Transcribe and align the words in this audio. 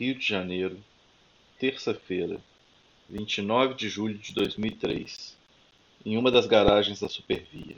Rio 0.00 0.14
de 0.14 0.26
Janeiro, 0.26 0.78
terça-feira, 1.58 2.40
29 3.10 3.74
de 3.74 3.86
julho 3.86 4.16
de 4.16 4.32
2003, 4.32 5.36
em 6.06 6.16
uma 6.16 6.30
das 6.30 6.46
garagens 6.46 7.00
da 7.00 7.06
Supervia. 7.06 7.76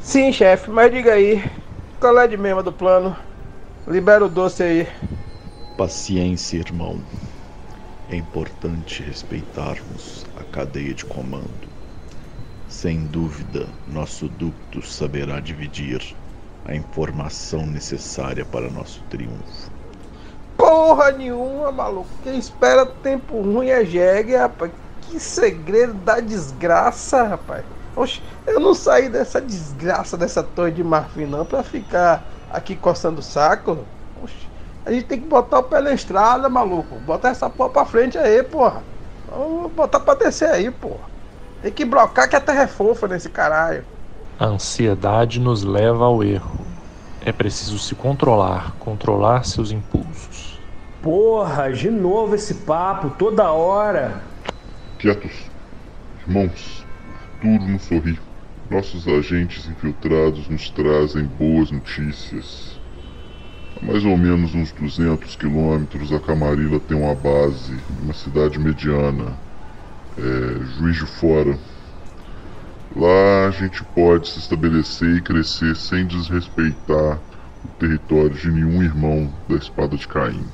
Sim, 0.00 0.30
chefe, 0.30 0.70
mas 0.70 0.92
diga 0.92 1.14
aí, 1.14 1.42
qual 1.98 2.16
é 2.20 2.28
de 2.28 2.36
mesmo 2.36 2.62
do 2.62 2.72
plano? 2.72 3.16
Libera 3.88 4.24
o 4.24 4.28
doce 4.28 4.62
aí. 4.62 4.86
Paciência, 5.76 6.58
irmão. 6.58 7.02
É 8.08 8.14
importante 8.14 9.02
respeitarmos 9.02 10.24
a 10.36 10.44
cadeia 10.44 10.94
de 10.94 11.04
comando. 11.04 11.68
Sem 12.68 13.04
dúvida, 13.06 13.66
nosso 13.88 14.28
ducto 14.28 14.80
saberá 14.80 15.40
dividir 15.40 16.14
a 16.64 16.74
informação 16.74 17.66
necessária 17.66 18.44
para 18.44 18.70
nosso 18.70 19.02
triunfo. 19.10 19.72
Porra 20.56 21.10
nenhuma, 21.10 21.72
maluco. 21.72 22.08
Quem 22.22 22.38
espera 22.38 22.86
tempo 22.86 23.40
ruim 23.40 23.70
é 23.70 23.84
jegue, 23.84 24.36
rapaz. 24.36 24.70
Que 25.00 25.18
segredo 25.18 25.94
da 25.94 26.20
desgraça, 26.20 27.24
rapaz. 27.24 27.64
Oxe, 27.96 28.22
eu 28.46 28.60
não 28.60 28.74
saí 28.74 29.08
dessa 29.08 29.40
desgraça 29.40 30.16
dessa 30.16 30.44
torre 30.44 30.70
de 30.70 30.84
marfim 30.84 31.26
não 31.26 31.44
pra 31.44 31.64
ficar 31.64 32.24
aqui 32.50 32.76
coçando 32.76 33.18
o 33.18 33.22
saco. 33.22 33.84
A 34.86 34.92
gente 34.92 35.06
tem 35.06 35.20
que 35.20 35.26
botar 35.26 35.58
o 35.58 35.64
pé 35.64 35.80
na 35.80 35.92
estrada, 35.92 36.48
maluco. 36.48 36.94
Botar 37.00 37.30
essa 37.30 37.50
porra 37.50 37.70
pra 37.70 37.84
frente 37.84 38.16
aí, 38.16 38.40
porra. 38.44 38.84
Vamos 39.28 39.72
botar 39.72 39.98
pra 39.98 40.14
descer 40.14 40.48
aí, 40.48 40.70
porra. 40.70 41.10
Tem 41.60 41.72
que 41.72 41.84
brocar 41.84 42.28
que 42.28 42.36
a 42.36 42.40
terra 42.40 42.62
é 42.62 42.66
fofa 42.68 43.08
nesse 43.08 43.28
caralho. 43.28 43.84
A 44.38 44.44
ansiedade 44.44 45.40
nos 45.40 45.64
leva 45.64 46.04
ao 46.04 46.22
erro. 46.22 46.64
É 47.20 47.32
preciso 47.32 47.80
se 47.80 47.96
controlar, 47.96 48.76
controlar 48.78 49.44
seus 49.44 49.72
impulsos. 49.72 50.60
Porra, 51.02 51.72
de 51.72 51.90
novo 51.90 52.36
esse 52.36 52.54
papo, 52.54 53.10
toda 53.10 53.50
hora. 53.50 54.22
Quietos, 55.00 55.50
irmãos. 56.24 56.86
Turno 57.40 57.80
sorri. 57.80 58.20
Nossos 58.70 59.08
agentes 59.08 59.66
infiltrados 59.66 60.48
nos 60.48 60.70
trazem 60.70 61.24
boas 61.24 61.72
notícias. 61.72 62.75
A 63.76 63.84
mais 63.84 64.04
ou 64.04 64.16
menos 64.16 64.54
uns 64.54 64.72
200 64.72 65.36
quilômetros, 65.36 66.12
a 66.12 66.18
Camarilla 66.18 66.80
tem 66.80 66.96
uma 66.96 67.14
base, 67.14 67.76
uma 68.02 68.14
cidade 68.14 68.58
mediana, 68.58 69.36
é, 70.16 70.64
Juiz 70.78 70.96
de 70.96 71.06
Fora. 71.06 71.58
Lá 72.94 73.48
a 73.48 73.50
gente 73.50 73.84
pode 73.84 74.28
se 74.28 74.38
estabelecer 74.38 75.16
e 75.16 75.20
crescer 75.20 75.76
sem 75.76 76.06
desrespeitar 76.06 77.18
o 77.64 77.68
território 77.78 78.30
de 78.30 78.50
nenhum 78.50 78.82
irmão 78.82 79.30
da 79.48 79.56
Espada 79.56 79.96
de 79.96 80.08
Caim. 80.08 80.44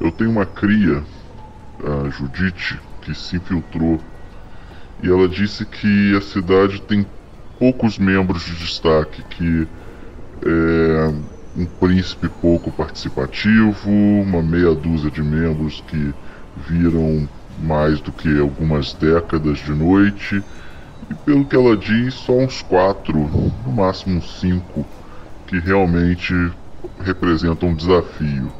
Eu 0.00 0.10
tenho 0.10 0.30
uma 0.30 0.44
cria, 0.44 1.04
a 1.84 2.08
Judite, 2.10 2.80
que 3.02 3.14
se 3.14 3.36
infiltrou 3.36 4.00
e 5.02 5.08
ela 5.08 5.28
disse 5.28 5.64
que 5.64 6.16
a 6.16 6.20
cidade 6.20 6.80
tem 6.82 7.06
poucos 7.58 7.98
membros 7.98 8.44
de 8.44 8.54
destaque, 8.56 9.22
que 9.30 9.68
é 10.44 11.35
um 11.56 11.64
príncipe 11.64 12.28
pouco 12.28 12.70
participativo, 12.70 13.90
uma 13.90 14.42
meia 14.42 14.74
dúzia 14.74 15.10
de 15.10 15.22
membros 15.22 15.82
que 15.88 16.14
viram 16.68 17.26
mais 17.62 18.00
do 18.00 18.12
que 18.12 18.38
algumas 18.38 18.92
décadas 18.92 19.58
de 19.58 19.72
noite, 19.72 20.42
e 21.10 21.14
pelo 21.14 21.46
que 21.46 21.56
ela 21.56 21.76
diz, 21.76 22.14
só 22.14 22.32
uns 22.32 22.60
quatro, 22.60 23.18
no 23.64 23.72
máximo 23.72 24.20
cinco, 24.20 24.84
que 25.46 25.58
realmente 25.58 26.34
representam 27.00 27.70
um 27.70 27.74
desafio. 27.74 28.52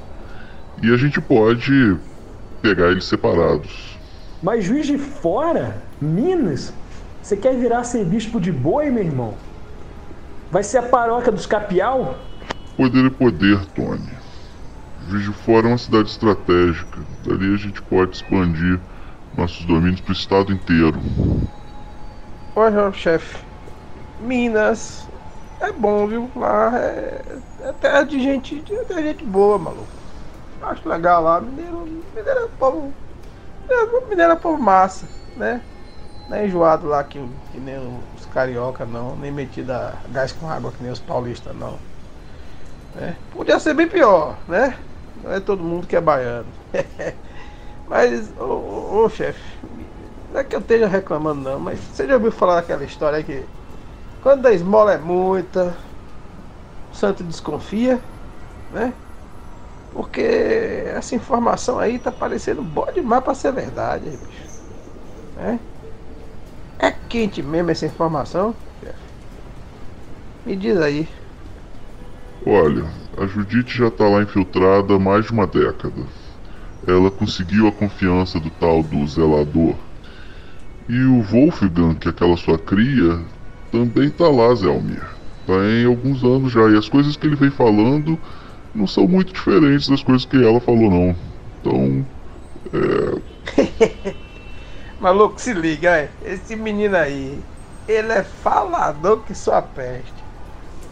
E 0.82 0.92
a 0.92 0.96
gente 0.96 1.20
pode 1.20 1.96
pegar 2.62 2.90
eles 2.90 3.04
separados. 3.04 3.98
Mas 4.42 4.64
juiz 4.64 4.86
de 4.86 4.96
fora? 4.96 5.82
Minas? 6.00 6.72
Você 7.22 7.36
quer 7.36 7.56
virar 7.56 7.84
ser 7.84 8.04
bispo 8.04 8.40
de 8.40 8.52
boi, 8.52 8.90
meu 8.90 9.02
irmão? 9.02 9.34
Vai 10.50 10.62
ser 10.62 10.78
a 10.78 10.82
paróquia 10.82 11.32
dos 11.32 11.44
Capial? 11.44 12.16
Poder 12.76 13.06
é 13.06 13.10
poder, 13.10 13.64
Tony. 13.74 14.10
De 15.08 15.32
Fora 15.32 15.66
é 15.66 15.70
uma 15.70 15.78
cidade 15.78 16.10
estratégica. 16.10 17.00
Dali 17.24 17.54
a 17.54 17.56
gente 17.56 17.80
pode 17.80 18.16
expandir 18.16 18.78
nossos 19.34 19.64
domínios 19.64 20.02
para 20.02 20.10
o 20.10 20.14
estado 20.14 20.52
inteiro. 20.52 21.00
Olha, 22.54 22.92
chefe. 22.92 23.42
Minas 24.20 25.08
é 25.60 25.72
bom, 25.72 26.06
viu? 26.06 26.30
Lá 26.36 26.78
é, 26.78 27.22
é 27.62 27.72
terra 27.72 28.02
de 28.02 28.22
gente, 28.22 28.62
é 28.70 28.84
terra 28.84 29.00
de 29.00 29.08
gente 29.08 29.24
boa, 29.24 29.58
maluco. 29.58 29.86
Acho 30.62 30.86
legal 30.86 31.22
lá. 31.22 31.40
Mineiro, 31.40 31.80
mineiro 32.14 32.40
é 32.40 32.48
povo. 32.58 32.92
Mineiro 34.10 34.32
é 34.32 34.36
povo 34.36 34.62
massa, 34.62 35.06
né? 35.34 35.62
Não 36.28 36.36
é 36.36 36.46
enjoado 36.46 36.86
lá 36.86 37.02
que, 37.04 37.18
que 37.52 37.58
nem 37.58 37.78
os 38.18 38.26
carioca 38.26 38.84
não, 38.84 39.16
nem 39.16 39.32
metido 39.32 39.70
a 39.70 39.94
gás 40.10 40.32
com 40.32 40.50
água 40.50 40.72
que 40.72 40.82
nem 40.82 40.92
os 40.92 41.00
paulistas 41.00 41.56
não. 41.56 41.78
É, 42.96 43.12
podia 43.30 43.60
ser 43.60 43.74
bem 43.74 43.88
pior, 43.88 44.42
né? 44.48 44.78
Não 45.14 45.30
é 45.32 45.40
todo 45.40 45.62
mundo 45.64 45.86
que 45.86 45.96
é 45.96 46.00
baiano. 46.00 46.52
mas, 47.86 48.32
ô, 48.36 49.04
ô, 49.04 49.08
chefe, 49.08 49.40
não 50.30 50.40
é 50.40 50.44
que 50.44 50.56
eu 50.56 50.60
esteja 50.60 50.86
reclamando 50.86 51.42
não, 51.42 51.60
mas 51.60 51.80
você 51.80 52.06
já 52.06 52.14
ouviu 52.14 52.32
falar 52.32 52.56
daquela 52.56 52.84
história 52.84 53.22
que 53.24 53.48
quando 54.20 54.46
a 54.46 54.52
esmola 54.52 54.94
é 54.94 54.98
muita, 54.98 55.78
o 56.90 56.94
santo 56.96 57.24
desconfia, 57.24 58.04
né? 58.70 58.94
Porque 59.90 60.20
essa 60.22 61.14
informação 61.16 61.78
aí 61.78 61.98
tá 62.00 62.12
parecendo 62.12 62.64
boa 62.64 62.92
demais 62.92 63.24
pra 63.24 63.34
ser 63.34 63.52
verdade, 63.52 64.16
bicho. 64.18 64.50
Né? 65.34 65.60
É 66.78 66.90
quente 66.90 67.42
mesmo 67.42 67.70
essa 67.70 67.84
informação? 67.84 68.58
chefe? 68.82 69.10
Me 70.44 70.56
diz 70.56 70.76
aí. 70.80 71.08
Olha, 72.44 72.84
a 73.16 73.26
Judite 73.26 73.78
já 73.78 73.90
tá 73.90 74.08
lá 74.08 74.22
infiltrada 74.22 74.94
há 74.94 74.98
mais 74.98 75.26
de 75.26 75.32
uma 75.32 75.46
década. 75.46 76.02
Ela 76.86 77.10
conseguiu 77.10 77.66
a 77.66 77.72
confiança 77.72 78.38
do 78.38 78.50
tal 78.50 78.82
do 78.82 79.06
zelador. 79.06 79.74
E 80.88 81.02
o 81.02 81.22
Wolfgang, 81.22 81.96
que 81.96 82.08
é 82.08 82.10
aquela 82.10 82.36
sua 82.36 82.58
cria, 82.58 83.18
também 83.72 84.10
tá 84.10 84.28
lá, 84.28 84.54
Zelmir. 84.54 85.04
Tem 85.46 85.84
alguns 85.84 86.22
anos 86.22 86.52
já. 86.52 86.68
E 86.68 86.76
as 86.76 86.88
coisas 86.88 87.16
que 87.16 87.26
ele 87.26 87.36
vem 87.36 87.50
falando 87.50 88.18
não 88.74 88.86
são 88.86 89.08
muito 89.08 89.32
diferentes 89.32 89.88
das 89.88 90.02
coisas 90.02 90.24
que 90.24 90.36
ela 90.36 90.60
falou, 90.60 90.90
não. 90.90 91.16
Então. 91.60 92.06
É. 92.72 94.16
Maluco, 95.00 95.40
se 95.40 95.52
liga, 95.52 95.90
é. 95.96 96.10
esse 96.24 96.56
menino 96.56 96.96
aí, 96.96 97.42
ele 97.86 98.12
é 98.12 98.22
falador 98.22 99.24
que 99.24 99.34
sua 99.34 99.60
peste. 99.62 100.25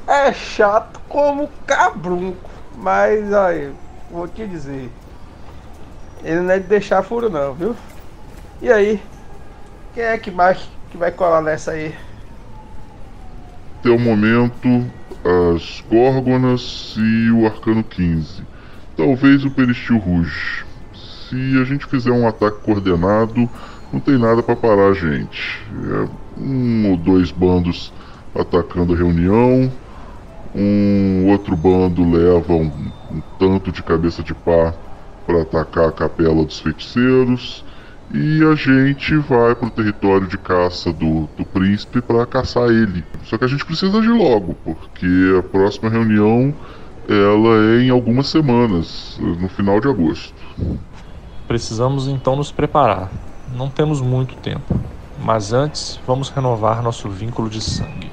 É 0.06 0.32
chato 0.32 1.00
como 1.08 1.48
cabrunco, 1.66 2.50
mas 2.76 3.32
aí, 3.32 3.72
vou 4.10 4.28
te 4.28 4.46
dizer. 4.46 4.90
Ele 6.22 6.40
não 6.40 6.50
é 6.50 6.58
de 6.58 6.66
deixar 6.66 7.02
furo 7.02 7.30
não, 7.30 7.54
viu? 7.54 7.76
E 8.60 8.70
aí? 8.70 9.02
Quem 9.94 10.04
é 10.04 10.18
que 10.18 10.30
mais 10.30 10.58
que 10.90 10.96
vai 10.96 11.10
colar 11.10 11.40
nessa 11.40 11.72
aí? 11.72 11.94
Até 13.80 13.90
o 13.90 13.98
momento, 13.98 14.90
as 15.52 15.82
Górgonas 15.90 16.94
e 16.96 17.30
o 17.30 17.46
Arcano 17.46 17.84
15. 17.84 18.42
Talvez 18.96 19.44
o 19.44 19.50
Peristil 19.50 19.98
Rouge. 19.98 20.64
Se 21.28 21.58
a 21.60 21.64
gente 21.64 21.86
fizer 21.86 22.10
um 22.10 22.28
ataque 22.28 22.60
coordenado, 22.62 23.48
não 23.92 24.00
tem 24.00 24.18
nada 24.18 24.42
para 24.42 24.56
parar 24.56 24.88
a 24.88 24.94
gente. 24.94 25.62
É 25.72 26.08
um 26.40 26.90
ou 26.90 26.96
dois 26.96 27.30
bandos 27.30 27.92
atacando 28.34 28.94
a 28.94 28.96
reunião, 28.96 29.70
um 30.54 31.28
outro 31.30 31.56
bando 31.56 32.08
leva 32.08 32.52
um, 32.52 32.70
um 33.10 33.22
tanto 33.38 33.72
de 33.72 33.82
cabeça 33.82 34.22
de 34.22 34.34
pá 34.34 34.72
para 35.26 35.42
atacar 35.42 35.88
a 35.88 35.92
capela 35.92 36.44
dos 36.44 36.60
feiticeiros 36.60 37.64
e 38.12 38.44
a 38.44 38.54
gente 38.54 39.16
vai 39.16 39.54
pro 39.54 39.70
território 39.70 40.26
de 40.26 40.38
caça 40.38 40.92
do, 40.92 41.28
do 41.36 41.44
príncipe 41.44 42.00
para 42.00 42.24
caçar 42.26 42.68
ele. 42.68 43.04
Só 43.24 43.38
que 43.38 43.44
a 43.44 43.48
gente 43.48 43.64
precisa 43.64 43.98
agir 43.98 44.10
logo, 44.10 44.54
porque 44.62 45.06
a 45.38 45.42
próxima 45.42 45.88
reunião 45.88 46.54
ela 47.08 47.76
é 47.76 47.82
em 47.82 47.90
algumas 47.90 48.28
semanas, 48.28 49.18
no 49.20 49.48
final 49.48 49.80
de 49.80 49.88
agosto. 49.88 50.34
Precisamos 51.48 52.06
então 52.06 52.36
nos 52.36 52.52
preparar. 52.52 53.10
Não 53.54 53.68
temos 53.68 54.00
muito 54.00 54.34
tempo, 54.36 54.78
mas 55.22 55.52
antes 55.52 55.98
vamos 56.06 56.28
renovar 56.28 56.82
nosso 56.82 57.08
vínculo 57.08 57.50
de 57.50 57.60
sangue. 57.60 58.03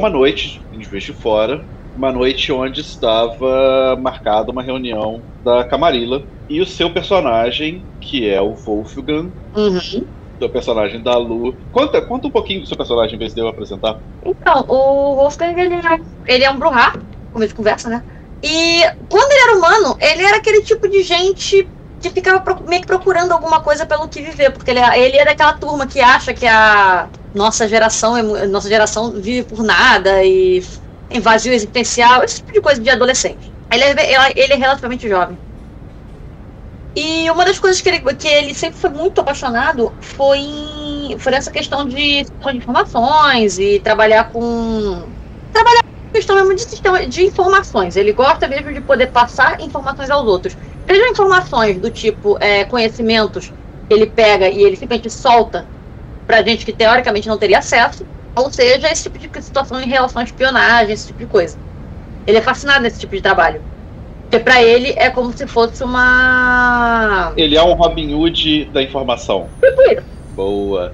Uma 0.00 0.10
noite 0.10 0.66
em 0.72 0.82
Juiz 0.82 1.04
de 1.04 1.12
Fora, 1.12 1.64
uma 1.94 2.10
noite 2.10 2.50
onde 2.52 2.80
estava 2.80 3.96
marcada 4.00 4.50
uma 4.50 4.62
reunião 4.62 5.22
da 5.44 5.64
Camarilla 5.64 6.22
e 6.48 6.60
o 6.60 6.66
seu 6.66 6.92
personagem, 6.92 7.86
que 8.00 8.28
é 8.28 8.40
o 8.40 8.54
Wolfgang, 8.54 9.32
Uhum. 9.54 10.06
o 10.40 10.48
personagem 10.48 11.02
da 11.02 11.16
Lu. 11.16 11.54
Conta, 11.70 12.00
conta 12.00 12.26
um 12.28 12.30
pouquinho 12.30 12.60
do 12.62 12.66
seu 12.66 12.76
personagem, 12.76 13.14
em 13.16 13.18
vez 13.18 13.34
de 13.34 13.40
eu 13.40 13.48
apresentar. 13.48 14.00
Então, 14.24 14.64
o 14.68 15.16
Wolfgang, 15.16 15.60
ele 15.60 15.74
é, 15.74 16.34
ele 16.34 16.44
é 16.44 16.50
um 16.50 16.58
Bruhá, 16.58 16.92
como 17.30 17.44
a 17.44 17.46
gente 17.46 17.54
conversa, 17.54 17.88
né? 17.88 18.02
E 18.42 18.82
quando 19.08 19.30
ele 19.32 19.42
era 19.42 19.58
humano, 19.58 19.96
ele 20.00 20.22
era 20.22 20.38
aquele 20.38 20.62
tipo 20.62 20.88
de 20.88 21.02
gente 21.02 21.70
que 22.00 22.08
ficava 22.10 22.42
meio 22.66 22.80
que 22.80 22.86
procurando 22.86 23.32
alguma 23.32 23.60
coisa 23.60 23.84
pelo 23.84 24.08
que 24.08 24.22
viver, 24.22 24.50
porque 24.52 24.70
ele, 24.70 24.80
ele 24.80 25.18
é 25.18 25.24
daquela 25.26 25.52
turma 25.52 25.86
que 25.86 26.00
acha 26.00 26.32
que 26.32 26.46
a 26.46 27.10
nossa 27.34 27.68
geração, 27.68 28.16
é, 28.16 28.46
nossa 28.46 28.68
geração 28.68 29.12
vive 29.12 29.44
por 29.44 29.62
nada 29.62 30.22
e 30.24 30.62
em 31.10 31.20
vazio 31.20 31.52
existencial, 31.52 32.22
esse 32.22 32.36
tipo 32.36 32.52
de 32.52 32.60
coisa 32.60 32.80
de 32.80 32.88
adolescente. 32.88 33.52
Ele 33.70 33.84
é, 33.84 34.32
ele 34.36 34.52
é 34.52 34.56
relativamente 34.56 35.08
jovem. 35.08 35.36
E 36.94 37.30
uma 37.30 37.44
das 37.44 37.58
coisas 37.58 37.80
que 37.80 37.88
ele, 37.88 38.00
que 38.14 38.26
ele 38.26 38.54
sempre 38.54 38.78
foi 38.78 38.90
muito 38.90 39.20
apaixonado 39.20 39.92
foi, 40.00 41.16
foi 41.18 41.34
essa 41.34 41.50
questão 41.50 41.86
de, 41.86 42.24
de 42.24 42.56
informações 42.56 43.58
e 43.58 43.78
trabalhar 43.78 44.30
com. 44.30 45.04
Trabalhar 45.52 45.82
com 45.82 46.12
questão 46.12 46.36
mesmo 46.36 46.54
de 46.54 47.06
de 47.08 47.24
informações. 47.24 47.96
Ele 47.96 48.12
gosta 48.12 48.48
mesmo 48.48 48.72
de 48.72 48.80
poder 48.80 49.06
passar 49.08 49.60
informações 49.60 50.10
aos 50.10 50.26
outros. 50.26 50.56
Sejam 50.88 51.08
informações 51.08 51.78
do 51.78 51.90
tipo 51.90 52.36
é, 52.40 52.64
conhecimentos 52.64 53.52
que 53.88 53.94
ele 53.94 54.06
pega 54.06 54.48
e 54.48 54.62
ele 54.62 54.76
simplesmente 54.76 55.10
solta 55.10 55.66
pra 56.30 56.42
gente 56.42 56.64
que 56.64 56.72
teoricamente 56.72 57.26
não 57.26 57.36
teria 57.36 57.58
acesso, 57.58 58.06
ou 58.36 58.52
seja, 58.52 58.88
esse 58.88 59.02
tipo 59.02 59.18
de 59.18 59.42
situação 59.42 59.80
em 59.80 59.88
relação 59.88 60.22
à 60.22 60.24
espionagem, 60.24 60.92
esse 60.92 61.08
tipo 61.08 61.18
de 61.18 61.26
coisa. 61.26 61.58
Ele 62.24 62.38
é 62.38 62.40
fascinado 62.40 62.82
nesse 62.82 63.00
tipo 63.00 63.16
de 63.16 63.20
trabalho. 63.20 63.60
Porque 64.22 64.38
pra 64.38 64.62
ele 64.62 64.94
é 64.96 65.10
como 65.10 65.32
se 65.36 65.44
fosse 65.48 65.82
uma. 65.82 67.32
Ele 67.36 67.56
é 67.56 67.62
um 67.64 67.72
Robin 67.72 68.14
Hood 68.14 68.66
da 68.66 68.80
informação. 68.80 69.48
Boa. 70.36 70.92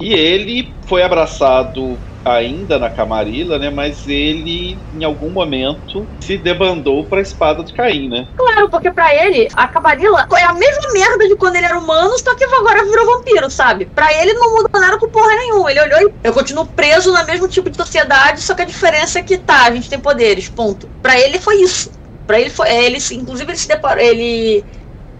E 0.00 0.12
ele 0.12 0.74
foi 0.86 1.04
abraçado 1.04 1.96
ainda 2.24 2.78
na 2.78 2.90
Camarilla, 2.90 3.58
né? 3.58 3.70
Mas 3.70 4.06
ele, 4.06 4.82
em 4.92 5.04
algum 5.04 5.30
momento, 5.30 6.08
se 6.22 6.38
debandou 6.38 7.08
pra 7.08 7.20
espada 7.20 7.62
de 7.64 7.72
Caim, 7.72 8.08
né? 8.08 8.26
Claro, 8.36 8.68
porque 8.70 8.90
pra 8.92 9.14
ele, 9.14 9.48
a 9.54 9.68
Camarilla 9.68 10.26
é 10.36 10.42
a 10.44 10.52
mesma 10.54 10.92
merda 10.92 11.28
de 11.28 11.36
quando 11.36 11.56
ele 11.56 11.66
era 11.66 11.78
humano, 11.78 12.10
só 12.18 12.34
que 12.36 12.44
agora 12.44 12.84
virou 12.84 13.06
vampiro, 13.06 13.50
sabe? 13.50 13.86
Pra 13.86 14.12
ele 14.12 14.32
não 14.34 14.52
mudou 14.56 14.80
nada 14.80 14.98
com 14.98 15.08
porra 15.10 15.34
nenhuma. 15.36 15.70
Ele 15.70 15.80
olhou 15.80 16.00
e 16.00 16.14
eu 16.24 16.32
continuo 16.32 16.66
preso 16.66 17.12
no 17.12 17.24
mesmo 17.26 17.48
tipo 17.48 17.70
de 17.70 17.76
sociedade, 17.76 18.40
só 18.40 18.54
que 18.54 18.62
a 18.62 18.66
diferença 18.66 19.18
é 19.18 19.22
que 19.22 19.38
tá, 19.38 19.64
a 19.66 19.70
gente 19.74 19.88
tem 19.88 20.00
poderes, 20.00 20.48
ponto. 20.48 20.90
Pra 21.02 21.18
ele 21.20 21.38
foi 21.38 21.56
isso. 21.62 21.90
Pra 22.26 22.40
ele 22.40 22.50
foi. 22.50 22.70
Ele, 22.72 23.00
se- 23.00 23.14
inclusive, 23.16 23.50
ele 23.50 23.58
se 23.58 23.68
deparou. 23.68 24.02
Ele. 24.02 24.64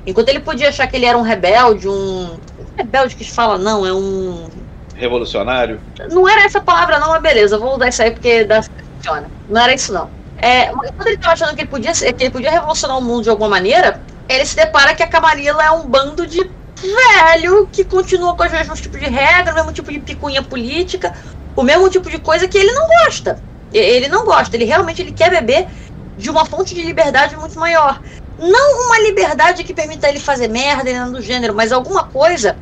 Enquanto 0.07 0.29
ele 0.29 0.41
podia 0.41 0.69
achar 0.69 0.87
que 0.87 0.97
ele 0.97 1.07
era 1.07 1.17
um 1.19 1.23
rebelde, 1.23 1.89
um. 1.89 2.39
Rebelde 2.77 3.17
que 3.17 3.25
se 3.25 3.33
fala, 3.33 3.59
não, 3.59 3.87
é 3.87 3.93
um. 3.93 4.64
Revolucionário. 4.95 5.81
Não 6.11 6.29
era 6.29 6.45
essa 6.45 6.61
palavra, 6.61 6.99
não, 6.99 7.11
mas 7.11 7.23
beleza, 7.23 7.59
vou 7.59 7.75
usar 7.75 7.89
isso 7.89 8.03
aí 8.03 8.11
porque 8.11 8.45
dá, 8.45 8.63
funciona. 8.63 9.29
Não 9.49 9.61
era 9.61 9.75
isso, 9.75 9.93
não. 9.93 10.09
É, 10.39 10.67
quando 10.67 11.07
ele 11.07 11.17
tava 11.17 11.33
achando 11.33 11.55
que 11.55 11.63
ele, 11.63 11.71
podia, 11.71 11.93
que 11.93 12.25
ele 12.25 12.31
podia 12.31 12.51
revolucionar 12.51 12.99
o 12.99 13.03
mundo 13.03 13.23
de 13.23 13.31
alguma 13.31 13.49
maneira, 13.49 14.01
ele 14.29 14.45
se 14.45 14.57
depara 14.57 14.95
que 14.95 15.03
a 15.03 15.07
Camarilla 15.07 15.63
é 15.63 15.71
um 15.71 15.87
bando 15.87 16.27
de 16.27 16.39
velho 16.83 17.69
que 17.73 17.85
continua 17.85 18.37
com 18.37 18.45
os 18.45 18.53
mesmos 18.53 18.81
tipos 18.81 19.01
de 19.01 19.07
regras, 19.07 19.55
o 19.55 19.57
mesmo 19.57 19.73
tipo 19.73 19.91
de 19.91 20.01
picuinha 20.01 20.43
política, 20.43 21.15
o 21.57 21.63
mesmo 21.63 21.89
tipo 21.89 22.11
de 22.11 22.19
coisa 22.19 22.47
que 22.47 22.59
ele 22.59 22.73
não 22.73 22.87
gosta. 23.05 23.39
Ele 23.73 24.09
não 24.09 24.25
gosta, 24.25 24.57
ele 24.57 24.65
realmente 24.65 25.03
ele 25.03 25.13
quer 25.13 25.31
beber 25.31 25.67
de 26.17 26.31
uma 26.31 26.45
fonte 26.45 26.75
de 26.75 26.83
liberdade 26.83 27.37
muito 27.37 27.59
maior. 27.59 28.01
Não 28.39 28.87
uma 28.87 28.99
liberdade 29.01 29.65
que 29.65 29.73
permita 29.73 30.09
ele 30.09 30.21
fazer 30.21 30.49
merda 30.49 30.91
e 30.91 30.93
nada 30.93 31.11
do 31.11 31.23
gênero, 31.23 31.55
mas 31.55 31.73
alguma 31.73 32.05
coisa 32.05 32.57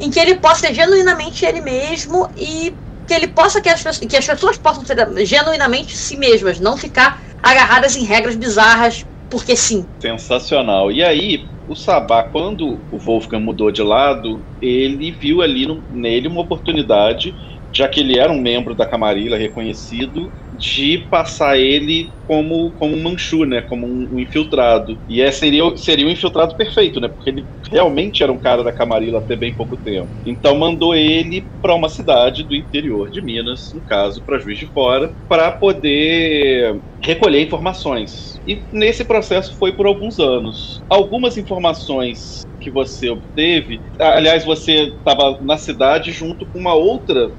em 0.00 0.10
que 0.10 0.18
ele 0.18 0.36
possa 0.36 0.66
ser 0.68 0.74
genuinamente 0.74 1.44
ele 1.44 1.60
mesmo 1.60 2.28
e 2.36 2.76
que 3.06 3.14
ele 3.14 3.28
possa 3.28 3.60
que 3.60 3.68
as, 3.68 3.82
pessoas- 3.82 3.98
que 4.10 4.16
as 4.16 4.26
pessoas 4.26 4.58
possam 4.58 4.84
ser 4.84 4.96
genuinamente 5.26 5.96
si 5.96 6.16
mesmas, 6.16 6.60
não 6.60 6.76
ficar 6.76 7.20
agarradas 7.42 7.96
em 7.96 8.04
regras 8.04 8.36
bizarras 8.36 9.04
porque 9.28 9.56
sim. 9.56 9.88
Sensacional. 10.00 10.90
E 10.90 11.02
aí, 11.02 11.44
o 11.66 11.74
Sabá, 11.76 12.22
quando 12.24 12.84
o 12.90 12.98
Wolfgang 12.98 13.42
mudou 13.44 13.70
de 13.70 13.82
lado, 13.82 14.46
ele 14.60 15.10
viu 15.12 15.42
ali 15.42 15.66
no- 15.66 15.84
nele 15.88 16.26
uma 16.28 16.40
oportunidade, 16.40 17.34
já 17.72 17.88
que 17.88 18.00
ele 18.00 18.18
era 18.18 18.32
um 18.32 18.40
membro 18.40 18.74
da 18.74 18.86
Camarilla 18.86 19.36
reconhecido, 19.36 20.32
de 20.52 20.98
passar 21.10 21.58
ele 21.58 22.12
como, 22.24 22.72
como 22.72 22.96
um 22.96 23.02
Manchu, 23.02 23.44
né? 23.44 23.60
Como 23.62 23.86
um, 23.86 24.08
um 24.12 24.20
infiltrado. 24.20 25.00
E 25.08 25.20
é, 25.20 25.30
seria, 25.30 25.76
seria 25.76 26.06
o 26.06 26.10
infiltrado 26.10 26.56
perfeito, 26.56 27.00
né? 27.00 27.08
Porque 27.08 27.30
ele 27.30 27.46
realmente 27.70 28.22
era 28.22 28.32
um 28.32 28.38
cara 28.38 28.64
da 28.64 28.72
Camarilla 28.72 29.18
até 29.18 29.36
bem 29.36 29.54
pouco 29.54 29.76
tempo. 29.76 30.10
Então 30.24 30.56
mandou 30.56 30.94
ele 30.94 31.48
para 31.62 31.74
uma 31.74 31.88
cidade 31.88 32.42
do 32.42 32.54
interior 32.54 33.10
de 33.10 33.22
Minas, 33.22 33.70
no 33.72 33.82
caso, 33.82 34.22
para 34.24 34.38
Juiz 34.38 34.58
de 34.58 34.66
Fora, 34.66 35.12
para 35.28 35.52
poder 35.52 36.80
recolher 37.02 37.42
informações. 37.42 38.40
E 38.46 38.66
nesse 38.72 39.04
processo 39.04 39.56
foi 39.58 39.72
por 39.72 39.86
alguns 39.86 40.18
anos. 40.18 40.82
Algumas 40.88 41.36
informações 41.36 42.40
que 42.60 42.70
você 42.70 43.08
obteve, 43.08 43.82
aliás, 43.98 44.44
você 44.44 44.84
estava 44.84 45.38
na 45.40 45.56
cidade 45.56 46.12
junto 46.12 46.46
com 46.46 46.58
uma 46.58 46.74
outra 46.74 47.30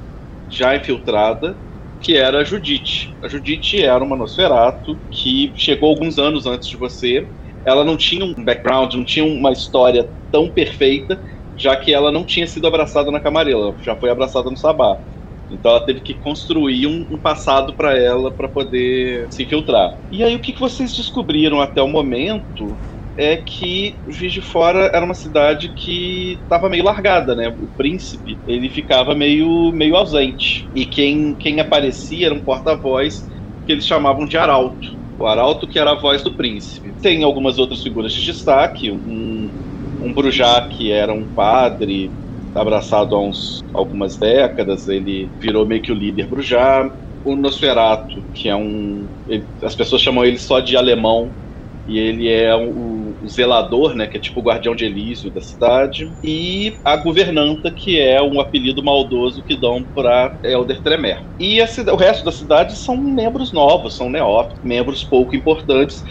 já 0.52 0.76
infiltrada, 0.76 1.58
que 2.00 2.16
era 2.18 2.40
a 2.40 2.44
Judite. 2.44 3.18
A 3.24 3.28
Judite 3.28 3.82
era 3.82 4.04
uma 4.04 4.18
Nosferato 4.18 5.02
que 5.10 5.54
chegou 5.56 5.90
alguns 5.90 6.18
anos 6.18 6.46
antes 6.46 6.68
de 6.68 6.78
você. 6.78 7.32
Ela 7.66 7.86
não 7.86 7.96
tinha 7.96 8.26
um 8.26 8.34
background, 8.44 8.94
não 8.96 9.06
tinha 9.06 9.24
uma 9.26 9.52
história 9.52 10.08
tão 10.32 10.50
perfeita, 10.50 11.22
já 11.56 11.76
que 11.76 11.94
ela 11.94 12.12
não 12.12 12.26
tinha 12.26 12.48
sido 12.48 12.68
abraçada 12.68 13.12
na 13.12 13.20
Camarilla, 13.20 13.68
ela 13.70 13.76
já 13.84 13.96
foi 13.96 14.10
abraçada 14.10 14.50
no 14.50 14.58
Sabá. 14.58 14.98
Então 15.50 15.72
ela 15.72 15.86
teve 15.86 16.02
que 16.02 16.14
construir 16.16 16.88
um, 16.88 17.06
um 17.12 17.20
passado 17.20 17.76
para 17.76 17.98
ela 17.98 18.32
para 18.32 18.48
poder 18.48 19.32
se 19.32 19.44
infiltrar. 19.44 19.92
E 20.10 20.24
aí 20.24 20.36
o 20.36 20.40
que, 20.40 20.54
que 20.54 20.60
vocês 20.60 20.96
descobriram 20.96 21.60
até 21.62 21.82
o 21.82 21.88
momento 21.88 22.80
é 23.18 23.38
que 23.38 24.00
Juiz 24.08 24.32
de 24.34 24.42
Fora 24.42 24.90
era 24.94 25.06
uma 25.06 25.14
cidade 25.14 25.74
que 25.76 26.40
estava 26.44 26.70
meio 26.70 26.84
largada, 26.84 27.36
né? 27.36 27.50
O 27.60 27.68
príncipe, 27.68 28.42
ele 28.46 28.70
ficava 28.70 29.14
meio, 29.16 29.72
meio 29.74 29.96
ausente. 29.96 30.70
E 30.74 30.86
quem, 30.86 31.36
quem 31.36 31.60
aparecia 31.60 32.28
era 32.28 32.36
um 32.36 32.40
porta-voz 32.42 33.24
que 33.66 33.72
eles 33.72 33.86
chamavam 33.86 34.26
de 34.26 34.38
Arauto. 34.38 34.88
O 35.18 35.26
Arauto 35.28 35.68
que 35.68 35.78
era 35.78 35.92
a 35.92 36.00
voz 36.00 36.24
do 36.24 36.36
príncipe. 36.36 36.94
Tem 37.02 37.24
algumas 37.24 37.58
outras 37.60 37.82
figuras 37.82 38.14
de 38.14 38.24
destaque, 38.24 38.90
um, 38.92 39.54
um 40.00 40.14
Brujá 40.14 40.62
que 40.62 40.92
era 40.92 41.14
um 41.14 41.28
padre 41.28 42.16
abraçado 42.54 43.16
há 43.16 43.22
uns, 43.22 43.60
algumas 43.74 44.18
décadas, 44.18 44.88
ele 44.88 45.32
virou 45.40 45.66
meio 45.66 45.82
que 45.82 45.92
o 45.92 45.96
líder 45.96 46.28
Brujá. 46.28 46.90
O 47.24 47.36
Nosferato, 47.36 48.26
que 48.34 48.50
é 48.50 48.56
um... 48.56 49.10
ele- 49.28 49.48
as 49.62 49.76
pessoas 49.76 50.02
chamam 50.02 50.26
ele 50.26 50.38
só 50.40 50.60
de 50.60 50.76
alemão, 50.76 51.36
e 51.86 51.98
ele 52.00 52.28
é 52.28 52.56
o, 52.56 53.01
o 53.22 53.28
zelador, 53.30 53.96
né, 53.96 54.08
que 54.08 54.18
é 54.18 54.20
tipo 54.20 54.40
o 54.40 54.44
guardião 54.44 54.76
de 54.76 54.86
Elísio 54.86 55.32
da 55.32 55.42
cidade, 55.42 56.12
e 56.24 56.78
a 56.84 56.96
governanta, 56.98 57.72
que 57.72 58.00
é 58.00 58.22
um 58.22 58.40
apelido 58.40 58.84
maldoso 58.84 59.44
que 59.44 59.56
dão 59.56 59.84
para 59.94 60.38
Elder 60.44 60.82
Tremer. 60.82 61.20
E 61.40 61.60
o 61.62 61.96
resto 61.96 62.26
da 62.26 62.32
cidade 62.32 62.76
são 62.78 62.98
membros 62.98 63.52
novos, 63.52 63.96
são 63.96 64.10
neófitos, 64.10 64.60
membros 64.64 65.04
pouco 65.04 65.36
importantes, 65.36 66.04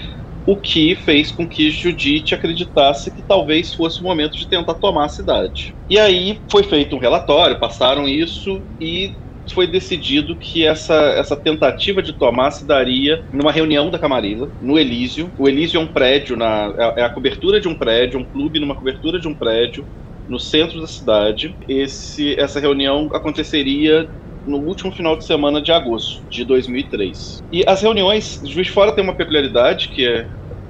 o 0.46 0.56
que 0.56 0.96
fez 0.96 1.30
com 1.30 1.48
que 1.48 1.70
Judite 1.70 2.34
acreditasse 2.34 3.14
que 3.14 3.22
talvez 3.22 3.74
fosse 3.74 4.00
o 4.00 4.04
momento 4.04 4.36
de 4.36 4.48
tentar 4.48 4.74
tomar 4.74 5.04
a 5.04 5.08
cidade. 5.08 5.74
E 5.88 5.98
aí 5.98 6.40
foi 6.50 6.62
feito 6.62 6.96
um 6.96 6.98
relatório, 6.98 7.60
passaram 7.60 8.08
isso 8.08 8.66
e 8.80 9.12
foi 9.52 9.66
decidido 9.66 10.36
que 10.36 10.64
essa, 10.64 10.94
essa 11.16 11.36
tentativa 11.36 12.02
de 12.02 12.12
tomar 12.12 12.50
se 12.50 12.66
daria 12.66 13.24
numa 13.32 13.52
reunião 13.52 13.90
da 13.90 13.98
Camarilla, 13.98 14.48
no 14.60 14.78
Elísio. 14.78 15.30
O 15.38 15.48
Elísio 15.48 15.78
é 15.78 15.80
um 15.82 15.86
prédio, 15.86 16.36
na, 16.36 16.74
é 16.96 17.00
é 17.00 17.04
a 17.04 17.10
cobertura 17.10 17.60
de 17.60 17.68
um 17.68 17.74
prédio, 17.74 18.18
um 18.18 18.24
clube 18.24 18.60
numa 18.60 18.74
cobertura 18.74 19.18
de 19.18 19.28
um 19.28 19.34
prédio, 19.34 19.86
no 20.28 20.38
centro 20.38 20.80
da 20.80 20.86
cidade. 20.86 21.56
Esse, 21.68 22.38
essa 22.38 22.60
reunião 22.60 23.08
aconteceria 23.12 24.08
no 24.46 24.58
último 24.58 24.92
final 24.92 25.16
de 25.16 25.24
semana 25.24 25.60
de 25.60 25.72
agosto 25.72 26.22
de 26.30 26.44
2003. 26.44 27.42
E 27.52 27.62
as 27.66 27.82
reuniões, 27.82 28.40
Juiz 28.44 28.68
de 28.68 28.72
Fora 28.72 28.92
tem 28.92 29.04
uma 29.04 29.14
peculiaridade 29.14 29.88
que 29.88 30.06
é, 30.06 30.26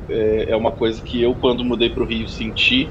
é, 0.08 0.50
é 0.50 0.56
uma 0.56 0.72
coisa 0.72 1.02
que 1.02 1.20
eu, 1.22 1.34
quando 1.34 1.64
mudei 1.64 1.90
para 1.90 2.02
o 2.02 2.06
Rio, 2.06 2.26
senti 2.28 2.88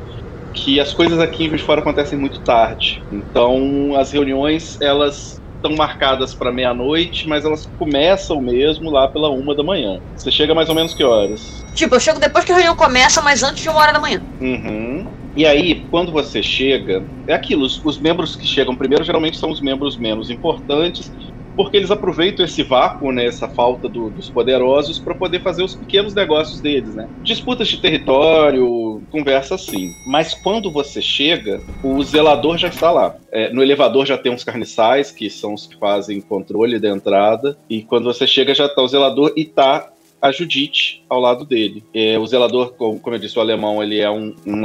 que 0.53 0.79
as 0.79 0.93
coisas 0.93 1.19
aqui 1.19 1.43
em 1.43 1.47
Juiz 1.49 1.61
de 1.61 1.65
Fora 1.65 1.81
acontecem 1.81 2.17
muito 2.17 2.41
tarde. 2.41 3.01
Então, 3.11 3.95
as 3.95 4.11
reuniões, 4.11 4.79
elas 4.81 5.38
estão 5.59 5.75
marcadas 5.75 6.33
para 6.33 6.51
meia-noite, 6.51 7.27
mas 7.27 7.45
elas 7.45 7.69
começam 7.77 8.41
mesmo 8.41 8.89
lá 8.89 9.07
pela 9.07 9.29
uma 9.29 9.53
da 9.53 9.61
manhã. 9.61 9.99
Você 10.15 10.31
chega 10.31 10.55
mais 10.55 10.69
ou 10.69 10.75
menos 10.75 10.93
que 10.93 11.03
horas? 11.03 11.65
Tipo, 11.75 11.95
eu 11.95 11.99
chego 11.99 12.19
depois 12.19 12.45
que 12.45 12.51
a 12.51 12.55
reunião 12.55 12.75
começa, 12.75 13.21
mas 13.21 13.43
antes 13.43 13.61
de 13.61 13.69
uma 13.69 13.79
hora 13.79 13.93
da 13.93 13.99
manhã. 13.99 14.21
Uhum. 14.41 15.07
E 15.35 15.45
aí, 15.45 15.85
quando 15.91 16.11
você 16.11 16.41
chega, 16.41 17.03
é 17.27 17.33
aquilo, 17.33 17.63
os, 17.63 17.83
os 17.83 17.97
membros 17.97 18.35
que 18.35 18.45
chegam 18.45 18.75
primeiro 18.75 19.03
geralmente 19.03 19.37
são 19.37 19.51
os 19.51 19.61
membros 19.61 19.95
menos 19.95 20.29
importantes, 20.29 21.11
porque 21.55 21.75
eles 21.75 21.91
aproveitam 21.91 22.45
esse 22.45 22.63
vácuo, 22.63 23.11
né, 23.11 23.25
essa 23.25 23.47
falta 23.47 23.89
do, 23.89 24.09
dos 24.09 24.29
poderosos, 24.29 24.97
para 24.97 25.13
poder 25.13 25.41
fazer 25.41 25.61
os 25.61 25.75
pequenos 25.75 26.13
negócios 26.13 26.61
deles, 26.61 26.95
né? 26.95 27.07
Disputas 27.21 27.67
de 27.67 27.77
território, 27.77 28.88
conversa 29.09 29.55
assim. 29.55 29.93
Mas 30.05 30.33
quando 30.33 30.71
você 30.71 31.01
chega, 31.01 31.61
o 31.83 32.01
zelador 32.03 32.57
já 32.57 32.67
está 32.67 32.91
lá. 32.91 33.15
É, 33.31 33.51
no 33.51 33.61
elevador 33.61 34.05
já 34.05 34.17
tem 34.17 34.31
uns 34.31 34.43
carniçais, 34.43 35.11
que 35.11 35.29
são 35.29 35.53
os 35.53 35.67
que 35.67 35.77
fazem 35.77 36.21
controle 36.21 36.79
da 36.79 36.89
entrada, 36.89 37.57
e 37.69 37.81
quando 37.83 38.05
você 38.05 38.25
chega 38.25 38.53
já 38.55 38.65
está 38.65 38.81
o 38.81 38.87
zelador 38.87 39.33
e 39.35 39.45
tá 39.45 39.91
a 40.21 40.31
Judite 40.31 41.03
ao 41.09 41.19
lado 41.19 41.45
dele. 41.45 41.83
É, 41.93 42.17
o 42.19 42.27
zelador, 42.27 42.73
como, 42.73 43.01
eu 43.05 43.17
disse, 43.19 43.37
o 43.37 43.41
alemão, 43.41 43.81
ele 43.81 43.99
é 43.99 44.09
um, 44.09 44.35
um 44.45 44.63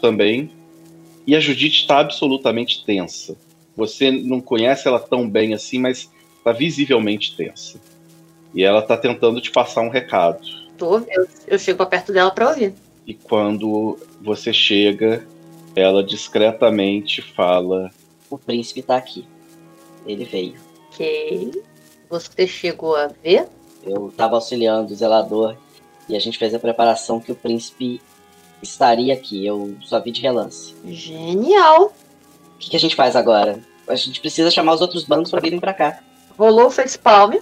também. 0.00 0.50
E 1.26 1.34
a 1.34 1.40
Judite 1.40 1.82
está 1.82 2.00
absolutamente 2.00 2.84
tensa. 2.84 3.36
Você 3.76 4.10
não 4.10 4.40
conhece 4.40 4.88
ela 4.88 4.98
tão 4.98 5.28
bem 5.28 5.54
assim, 5.54 5.78
mas 5.78 6.10
está 6.38 6.52
visivelmente 6.52 7.36
tensa. 7.36 7.80
E 8.54 8.62
ela 8.62 8.80
está 8.80 8.96
tentando 8.96 9.40
te 9.40 9.50
passar 9.50 9.82
um 9.82 9.88
recado. 9.88 10.40
Tô, 10.76 10.98
eu, 10.98 11.26
eu 11.46 11.58
chego 11.58 11.84
perto 11.86 12.12
dela 12.12 12.30
para 12.30 12.48
ouvir. 12.48 12.74
E 13.10 13.14
quando 13.14 13.98
você 14.22 14.52
chega, 14.52 15.26
ela 15.74 16.00
discretamente 16.00 17.20
fala: 17.20 17.90
O 18.30 18.38
príncipe 18.38 18.78
está 18.78 18.94
aqui. 18.94 19.26
Ele 20.06 20.24
veio. 20.24 20.54
Ok. 20.86 21.60
Você 22.08 22.46
chegou 22.46 22.94
a 22.94 23.08
ver? 23.08 23.48
Eu 23.82 24.10
estava 24.10 24.36
auxiliando 24.36 24.92
o 24.92 24.96
zelador 24.96 25.56
e 26.08 26.14
a 26.14 26.20
gente 26.20 26.38
fez 26.38 26.54
a 26.54 26.60
preparação 26.60 27.18
que 27.18 27.32
o 27.32 27.34
príncipe 27.34 28.00
estaria 28.62 29.12
aqui. 29.12 29.44
Eu 29.44 29.74
só 29.80 29.98
vi 29.98 30.12
de 30.12 30.20
relance. 30.20 30.72
Genial! 30.86 31.86
O 32.54 32.58
que, 32.60 32.70
que 32.70 32.76
a 32.76 32.80
gente 32.80 32.94
faz 32.94 33.16
agora? 33.16 33.58
A 33.88 33.96
gente 33.96 34.20
precisa 34.20 34.52
chamar 34.52 34.74
os 34.74 34.80
outros 34.80 35.02
bancos 35.02 35.32
para 35.32 35.40
virem 35.40 35.58
para 35.58 35.74
cá. 35.74 36.00
Rolou 36.38 36.68
o 36.68 36.70
facepalm. 36.70 37.38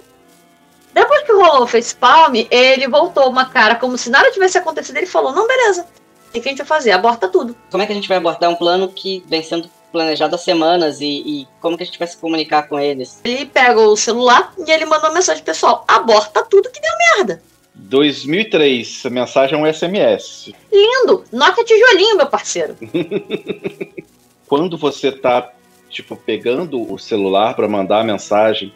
Depois 0.93 1.23
que 1.23 1.31
rolou 1.31 1.63
o 1.63 1.67
facepalm, 1.67 2.35
ele 2.49 2.87
voltou 2.87 3.29
uma 3.29 3.45
cara 3.45 3.75
como 3.75 3.97
se 3.97 4.09
nada 4.09 4.31
tivesse 4.31 4.57
acontecido. 4.57 4.97
Ele 4.97 5.05
falou: 5.05 5.31
Não, 5.31 5.47
beleza. 5.47 5.85
O 6.29 6.31
que 6.31 6.39
a 6.39 6.51
gente 6.51 6.59
vai 6.59 6.67
fazer? 6.67 6.91
Aborta 6.91 7.27
tudo. 7.27 7.55
Como 7.71 7.81
é 7.81 7.85
que 7.85 7.91
a 7.91 7.95
gente 7.95 8.07
vai 8.07 8.17
abortar 8.17 8.49
um 8.49 8.55
plano 8.55 8.87
que 8.89 9.23
vem 9.27 9.41
sendo 9.41 9.69
planejado 9.91 10.35
há 10.35 10.37
semanas 10.37 11.01
e, 11.01 11.23
e, 11.25 11.47
como 11.59 11.75
que 11.75 11.83
a 11.83 11.85
gente 11.85 11.97
vai 11.97 12.07
se 12.07 12.17
comunicar 12.17 12.67
com 12.67 12.79
eles? 12.79 13.19
Ele 13.23 13.45
pega 13.45 13.79
o 13.79 13.95
celular 13.95 14.53
e 14.57 14.71
ele 14.71 14.85
mandou 14.85 15.09
uma 15.09 15.15
mensagem 15.15 15.43
pessoal: 15.43 15.83
aborta 15.87 16.43
tudo 16.43 16.69
que 16.69 16.79
deu 16.79 16.91
merda. 17.17 17.41
2003, 17.73 19.05
a 19.05 19.09
mensagem 19.09 19.57
é 19.57 19.61
um 19.61 19.73
SMS. 19.73 20.53
Lindo! 20.71 21.23
Nokia 21.31 21.63
tijolinho, 21.63 22.17
meu 22.17 22.27
parceiro. 22.27 22.75
Quando 24.47 24.77
você 24.77 25.11
tá, 25.11 25.51
tipo, 25.89 26.15
pegando 26.15 26.91
o 26.91 26.97
celular 26.99 27.55
para 27.55 27.67
mandar 27.67 28.01
a 28.01 28.03
mensagem, 28.03 28.73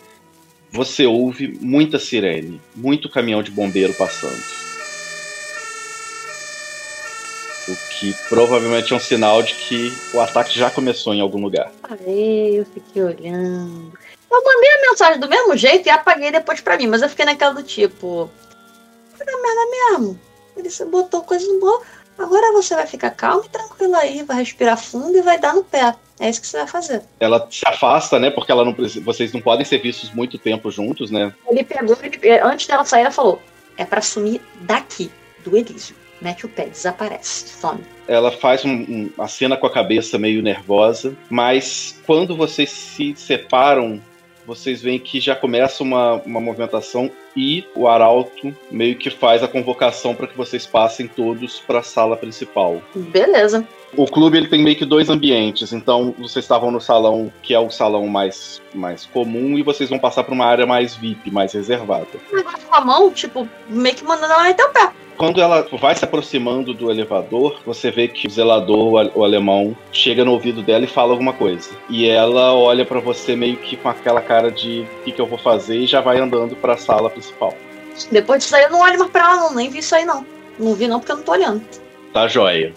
você 0.74 1.06
ouve 1.06 1.60
muita 1.62 2.00
sirene, 2.00 2.60
muito 2.76 3.08
caminhão 3.08 3.44
de 3.44 3.52
bombeiro 3.52 3.94
passando. 3.94 4.42
O 7.70 7.76
que 7.92 8.14
provavelmente 8.28 8.92
é 8.92 8.96
um 8.96 9.00
sinal 9.00 9.44
de 9.44 9.54
que 9.54 9.94
o 10.14 10.20
ataque 10.20 10.58
já 10.58 10.72
começou 10.72 11.14
em 11.14 11.22
algum 11.22 11.40
lugar. 11.40 11.72
Parei, 11.88 12.60
eu 12.60 12.66
fiquei 12.66 13.04
olhando. 13.04 13.94
Eu 14.30 14.44
mandei 14.44 14.72
a 14.72 14.90
mensagem 14.90 15.20
do 15.20 15.30
mesmo 15.30 15.56
jeito 15.56 15.86
e 15.86 15.92
apaguei 15.92 16.32
depois 16.32 16.60
pra 16.60 16.76
mim, 16.76 16.88
mas 16.88 17.04
eu 17.04 17.10
fiquei 17.10 17.24
naquela 17.24 17.54
do 17.54 17.64
tipo. 17.64 18.30
Foi 19.16 19.26
da 19.26 19.32
merda 19.32 19.72
mesmo. 19.72 20.20
Ele 20.58 20.70
botou 20.90 21.22
coisa 21.22 21.46
no. 21.46 21.82
Agora 22.18 22.52
você 22.52 22.74
vai 22.74 22.88
ficar 22.88 23.12
calmo 23.12 23.46
e 23.46 23.50
tranquilo 23.50 23.96
aí, 23.96 24.24
vai 24.24 24.38
respirar 24.38 24.78
fundo 24.78 25.16
e 25.16 25.22
vai 25.22 25.40
dar 25.40 25.54
no 25.54 25.64
pé. 25.64 25.96
É 26.24 26.30
isso 26.30 26.40
que 26.40 26.48
você 26.48 26.58
vai 26.58 26.68
fazer. 26.68 27.02
Ela 27.20 27.46
se 27.52 27.68
afasta, 27.68 28.18
né? 28.18 28.30
Porque 28.30 28.50
ela 28.50 28.64
não 28.64 28.74
vocês 29.04 29.34
não 29.34 29.42
podem 29.42 29.66
ser 29.66 29.80
vistos 29.80 30.10
muito 30.14 30.38
tempo 30.38 30.72
juntos, 30.72 31.12
né? 31.12 31.34
Ele 31.50 31.66
pegou, 31.66 31.98
ele, 32.02 32.40
antes 32.40 32.66
dela 32.66 32.86
sair, 32.86 33.02
ela 33.02 33.12
falou: 33.12 33.42
é 33.76 33.84
para 33.84 34.00
sumir 34.00 34.40
daqui, 34.62 35.12
do 35.44 35.58
Elísio 35.58 35.96
mete 36.22 36.46
o 36.46 36.50
pé, 36.50 36.68
desaparece, 36.68 37.50
some. 37.50 37.82
Ela 38.08 38.32
faz 38.32 38.64
um, 38.64 38.72
um, 38.72 39.10
a 39.18 39.28
cena 39.28 39.58
com 39.58 39.68
a 39.68 39.70
cabeça 39.70 40.18
meio 40.18 40.42
nervosa, 40.42 41.14
mas 41.30 42.02
quando 42.06 42.36
vocês 42.36 42.70
se 42.70 43.14
separam, 43.18 44.02
vocês 44.46 44.82
veem 44.82 45.00
que 45.00 45.20
já 45.20 45.36
começa 45.36 45.84
uma, 45.84 46.14
uma 46.26 46.40
movimentação 46.40 47.10
e 47.36 47.66
o 47.76 47.88
Arauto 47.88 48.56
meio 48.70 48.96
que 48.96 49.10
faz 49.10 49.42
a 49.44 49.48
convocação 49.48 50.16
para 50.16 50.28
que 50.28 50.38
vocês 50.38 50.66
passem 50.66 51.08
todos 51.08 51.60
para 51.60 51.80
a 51.80 51.84
sala 51.84 52.16
principal. 52.16 52.82
Beleza. 52.96 53.68
O 53.96 54.06
clube 54.06 54.38
ele 54.38 54.48
tem 54.48 54.64
meio 54.64 54.76
que 54.76 54.86
dois 54.86 55.10
ambientes, 55.10 55.72
então 55.72 56.16
vocês 56.18 56.44
estavam 56.44 56.72
no 56.72 56.82
salão 56.82 57.32
que 57.44 57.54
é 57.54 57.60
o 57.60 57.70
salão 57.70 58.08
mais, 58.08 58.62
mais 58.74 59.06
comum 59.06 59.58
e 59.58 59.64
vocês 59.64 59.90
vão 59.90 60.00
passar 60.00 60.24
para 60.24 60.34
uma 60.34 60.46
área 60.46 60.66
mais 60.66 60.96
VIP, 60.96 61.30
mais 61.30 61.54
reservada. 61.54 62.08
O 62.32 62.36
negócio 62.36 62.68
com 62.68 62.76
a 62.76 62.82
mão, 62.82 63.12
tipo, 63.12 63.48
meio 63.70 63.96
que 63.96 64.04
mandando 64.04 64.34
ela 64.34 64.44
meter 64.44 64.66
o 64.66 64.70
pé. 64.70 64.92
Quando 65.18 65.40
ela 65.40 65.62
vai 65.80 65.96
se 65.96 66.04
aproximando 66.04 66.74
do 66.74 66.90
elevador, 66.90 67.62
você 67.66 67.92
vê 67.92 68.08
que 68.08 68.28
o 68.28 68.30
zelador, 68.30 69.12
o 69.16 69.24
alemão, 69.24 69.76
chega 69.92 70.26
no 70.26 70.32
ouvido 70.32 70.62
dela 70.62 70.86
e 70.86 70.88
fala 70.88 71.12
alguma 71.12 71.34
coisa. 71.34 71.70
E 71.90 72.08
ela 72.08 72.54
olha 72.54 72.86
para 72.86 73.00
você 73.00 73.36
meio 73.36 73.58
que 73.58 73.78
com 73.78 73.90
aquela 73.90 74.22
cara 74.22 74.52
de 74.52 74.88
o 75.00 75.04
que, 75.04 75.12
que 75.12 75.22
eu 75.22 75.28
vou 75.28 75.38
fazer 75.38 75.78
e 75.78 75.86
já 75.86 76.02
vai 76.02 76.20
andando 76.20 76.56
para 76.56 76.74
a 76.74 76.78
sala 76.78 77.10
principal. 77.10 77.54
Depois 78.12 78.44
disso 78.44 78.56
aí 78.56 78.64
eu 78.64 78.72
não 78.72 78.82
olho 78.82 78.98
mais 78.98 79.12
pra 79.12 79.22
ela, 79.22 79.36
não. 79.36 79.56
Nem 79.56 79.70
vi 79.70 79.80
isso 79.80 79.96
aí, 79.96 80.06
não. 80.06 80.26
Não 80.58 80.74
vi, 80.74 80.88
não, 80.88 81.00
porque 81.00 81.12
eu 81.12 81.18
não 81.18 81.24
tô 81.24 81.32
olhando. 81.32 81.64
Tá 82.12 82.28
joia. 82.28 82.74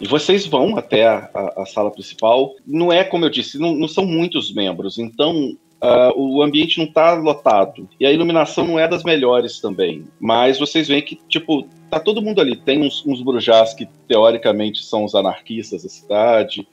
E 0.00 0.06
vocês 0.06 0.46
vão 0.46 0.76
até 0.76 1.06
a, 1.06 1.30
a, 1.32 1.62
a, 1.62 1.66
sala 1.66 1.90
principal. 1.90 2.54
Não 2.66 2.92
é, 2.92 3.04
como 3.04 3.24
eu 3.24 3.30
disse, 3.30 3.58
não, 3.58 3.72
não 3.74 3.86
são 3.86 4.04
muitos 4.04 4.52
membros. 4.52 4.98
Então, 4.98 5.56
Uh, 5.82 6.12
o 6.16 6.42
ambiente 6.42 6.78
não 6.78 6.84
está 6.84 7.12
lotado. 7.14 7.88
E 7.98 8.06
a 8.06 8.12
iluminação 8.12 8.64
não 8.64 8.78
é 8.78 8.86
das 8.86 9.02
melhores 9.02 9.60
também. 9.60 10.04
Mas 10.20 10.56
vocês 10.56 10.86
veem 10.86 11.02
que, 11.02 11.16
tipo, 11.28 11.66
tá 11.90 11.98
todo 11.98 12.22
mundo 12.22 12.40
ali. 12.40 12.54
Tem 12.54 12.80
uns, 12.80 13.04
uns 13.04 13.20
brujás 13.20 13.74
que, 13.74 13.88
teoricamente, 14.06 14.84
são 14.84 15.04
os 15.04 15.14
anarquistas 15.16 15.82
da 15.82 15.88
cidade. 15.88 16.68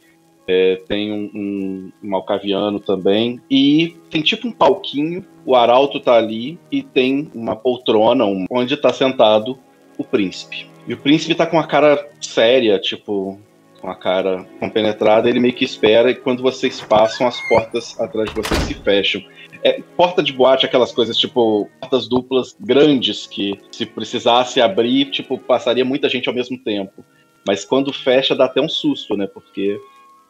É, 0.48 0.76
tem 0.88 1.12
um, 1.12 1.32
um, 1.34 1.92
um 2.04 2.10
malcaviano 2.10 2.80
também. 2.80 3.42
E 3.50 3.96
tem 4.12 4.22
tipo 4.22 4.48
um 4.48 4.52
palquinho. 4.52 5.26
O 5.44 5.56
arauto 5.56 6.00
tá 6.00 6.14
ali 6.14 6.60
e 6.72 6.84
tem 6.84 7.32
uma 7.34 7.56
poltrona 7.56 8.26
um, 8.26 8.46
onde 8.52 8.76
está 8.76 8.94
sentado 8.94 9.58
o 9.98 10.04
príncipe. 10.04 10.68
E 10.88 10.94
o 10.94 10.98
príncipe 10.98 11.34
tá 11.34 11.48
com 11.48 11.58
uma 11.58 11.68
cara 11.68 12.08
séria, 12.22 12.78
tipo, 12.80 13.40
com 13.80 13.90
a 13.90 13.96
cara 13.96 14.46
compenetrada, 14.60 15.30
ele 15.30 15.40
meio 15.40 15.54
que 15.54 15.66
espera 15.66 16.12
e 16.12 16.16
quando 16.16 16.44
vocês 16.44 16.82
passam, 16.82 17.28
as 17.28 17.40
portas 17.48 18.00
atrás 18.00 18.30
de 18.30 18.36
vocês 18.36 18.60
se 18.64 18.74
fecham. 18.74 19.22
É, 19.64 19.82
porta 19.98 20.24
de 20.24 20.32
boate, 20.32 20.66
aquelas 20.66 20.92
coisas 20.92 21.18
tipo 21.18 21.70
portas 21.82 22.08
duplas 22.08 22.56
grandes 22.60 23.28
que 23.28 23.60
se 23.72 23.86
precisasse 23.86 24.62
abrir, 24.62 25.12
tipo, 25.12 25.38
passaria 25.38 25.84
muita 25.84 26.08
gente 26.08 26.30
ao 26.30 26.36
mesmo 26.36 26.58
tempo. 26.58 27.04
Mas 27.46 27.66
quando 27.66 27.92
fecha 27.92 28.36
dá 28.36 28.46
até 28.46 28.62
um 28.62 28.70
susto, 28.70 29.18
né? 29.18 29.28
Porque 29.28 29.80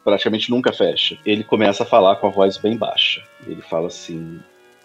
praticamente 0.04 0.50
nunca 0.50 0.72
fecha. 0.72 1.18
Ele 1.24 1.44
começa 1.44 1.82
a 1.82 1.86
falar 1.86 2.16
com 2.16 2.26
a 2.26 2.30
voz 2.30 2.56
bem 2.56 2.76
baixa. 2.76 3.22
Ele 3.46 3.62
fala 3.62 3.88
assim: 3.88 4.40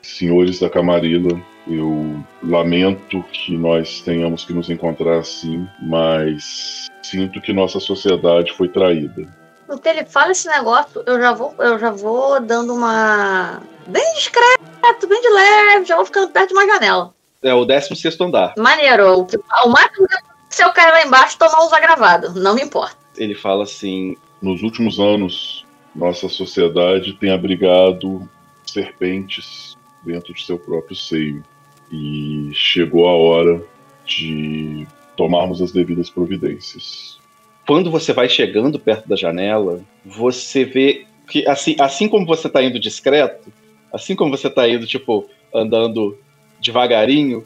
Senhores 0.05 0.59
da 0.59 0.69
Camarilla, 0.69 1.41
eu 1.67 2.23
lamento 2.43 3.23
que 3.31 3.57
nós 3.57 4.01
tenhamos 4.01 4.45
que 4.45 4.53
nos 4.53 4.69
encontrar 4.69 5.17
assim, 5.17 5.67
mas 5.81 6.87
sinto 7.01 7.41
que 7.41 7.51
nossa 7.51 7.79
sociedade 7.79 8.53
foi 8.53 8.69
traída. 8.69 9.27
No 9.67 9.79
que 9.79 9.89
ele 9.89 10.05
fala 10.05 10.31
esse 10.31 10.47
negócio, 10.47 11.03
eu 11.07 11.19
já 11.19 11.33
vou, 11.33 11.55
eu 11.57 11.79
já 11.79 11.89
vou 11.89 12.39
dando 12.39 12.73
uma 12.73 13.61
bem 13.87 14.13
discreto, 14.13 15.07
bem 15.07 15.21
de 15.21 15.29
leve, 15.29 15.85
já 15.85 15.95
vou 15.95 16.05
ficando 16.05 16.31
perto 16.31 16.49
de 16.49 16.53
uma 16.53 16.67
janela. 16.67 17.13
É 17.41 17.53
o 17.53 17.65
16 17.65 18.21
andar. 18.21 18.53
Maneiro. 18.57 19.21
O, 19.21 19.27
o 19.65 19.69
máximo 19.69 20.07
se 20.49 20.63
eu 20.63 20.71
cair 20.71 20.91
lá 20.91 21.05
embaixo 21.05 21.37
tomar 21.37 21.65
uns 21.65 21.73
agravados, 21.73 22.33
não 22.35 22.55
me 22.55 22.61
importa. 22.61 22.95
Ele 23.17 23.35
fala 23.35 23.63
assim: 23.63 24.15
nos 24.41 24.61
últimos 24.61 24.99
anos, 24.99 25.65
nossa 25.93 26.29
sociedade 26.29 27.13
tem 27.13 27.31
abrigado 27.31 28.27
serpentes 28.65 29.74
dentro 30.05 30.33
de 30.33 30.45
seu 30.45 30.57
próprio 30.57 30.95
seio. 30.95 31.43
E 31.91 32.49
chegou 32.53 33.07
a 33.07 33.13
hora 33.13 33.63
de 34.05 34.87
tomarmos 35.15 35.61
as 35.61 35.71
devidas 35.71 36.09
providências. 36.09 37.19
Quando 37.65 37.89
você 37.89 38.13
vai 38.13 38.29
chegando 38.29 38.79
perto 38.79 39.07
da 39.07 39.15
janela, 39.15 39.81
você 40.05 40.63
vê 40.63 41.05
que, 41.27 41.47
assim, 41.47 41.75
assim 41.79 42.07
como 42.07 42.25
você 42.25 42.47
está 42.47 42.63
indo 42.63 42.79
discreto, 42.79 43.51
assim 43.91 44.15
como 44.15 44.35
você 44.35 44.47
está 44.47 44.67
indo, 44.67 44.85
tipo, 44.85 45.27
andando 45.53 46.17
devagarinho, 46.61 47.45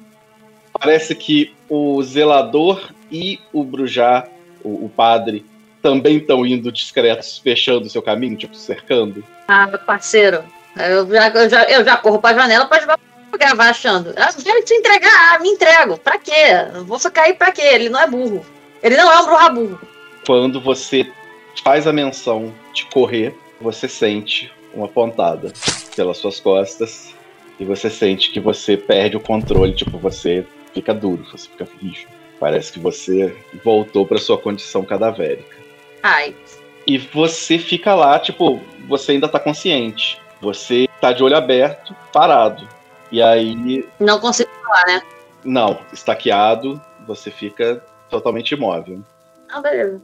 parece 0.73 1.15
que 1.15 1.53
o 1.69 2.01
zelador 2.03 2.91
e 3.11 3.39
o 3.53 3.63
brujá, 3.63 4.27
o, 4.63 4.85
o 4.85 4.89
padre, 4.89 5.45
também 5.81 6.17
estão 6.17 6.45
indo 6.45 6.71
discretos, 6.71 7.37
fechando 7.37 7.87
o 7.87 7.89
seu 7.89 8.01
caminho, 8.01 8.35
tipo, 8.35 8.55
cercando. 8.55 9.23
Ah, 9.47 9.67
meu 9.67 9.79
parceiro, 9.79 10.43
eu 10.75 11.09
já, 11.09 11.29
eu 11.29 11.49
já, 11.49 11.63
eu 11.63 11.85
já 11.85 11.97
corro 11.97 12.19
pra 12.19 12.33
janela 12.33 12.65
pra 12.65 12.97
gravar 13.37 13.69
achando. 13.69 14.13
Ah, 14.17 14.31
quero 14.33 14.63
te 14.63 14.73
entregar, 14.73 15.35
ah, 15.35 15.39
me 15.39 15.49
entrego. 15.49 15.97
Pra 15.97 16.17
quê? 16.17 16.31
vou 16.85 16.99
ficar 16.99 17.23
aí 17.23 17.33
pra 17.33 17.51
quê? 17.51 17.61
Ele 17.61 17.89
não 17.89 17.99
é 17.99 18.07
burro. 18.07 18.45
Ele 18.81 18.95
não 18.95 19.11
é 19.11 19.19
um 19.19 19.25
bruxa 19.25 19.49
burro. 19.49 19.81
Quando 20.25 20.61
você 20.61 21.09
faz 21.63 21.87
a 21.87 21.93
menção 21.93 22.53
de 22.73 22.85
correr, 22.85 23.35
você 23.59 23.87
sente 23.87 24.51
uma 24.73 24.87
pontada 24.87 25.51
pelas 25.95 26.17
suas 26.17 26.39
costas 26.39 27.13
e 27.59 27.65
você 27.65 27.89
sente 27.89 28.31
que 28.31 28.39
você 28.39 28.77
perde 28.77 29.17
o 29.17 29.19
controle, 29.19 29.73
tipo, 29.73 29.97
você 29.97 30.45
fica 30.73 30.93
duro, 30.93 31.25
você 31.31 31.49
fica 31.49 31.67
rígido. 31.81 32.11
Parece 32.39 32.71
que 32.71 32.79
você 32.79 33.35
voltou 33.63 34.05
para 34.05 34.17
sua 34.17 34.37
condição 34.37 34.85
cadavérica. 34.85 35.57
Ai. 36.01 36.33
E 36.87 36.97
você 36.97 37.59
fica 37.59 37.93
lá, 37.93 38.17
tipo, 38.17 38.61
você 38.87 39.11
ainda 39.11 39.27
tá 39.27 39.39
consciente. 39.39 40.17
Você 40.41 40.87
tá 41.01 41.11
de 41.11 41.23
olho 41.23 41.35
aberto, 41.35 41.95
parado. 42.13 42.67
E 43.11 43.21
aí. 43.21 43.87
Não 43.99 44.19
consigo 44.19 44.49
falar, 44.63 44.85
né? 44.87 45.01
Não, 45.43 45.79
estaqueado, 45.91 46.81
você 47.07 47.31
fica 47.31 47.83
totalmente 48.09 48.51
imóvel. 48.51 49.01
Ah, 49.51 49.61
beleza. 49.61 50.01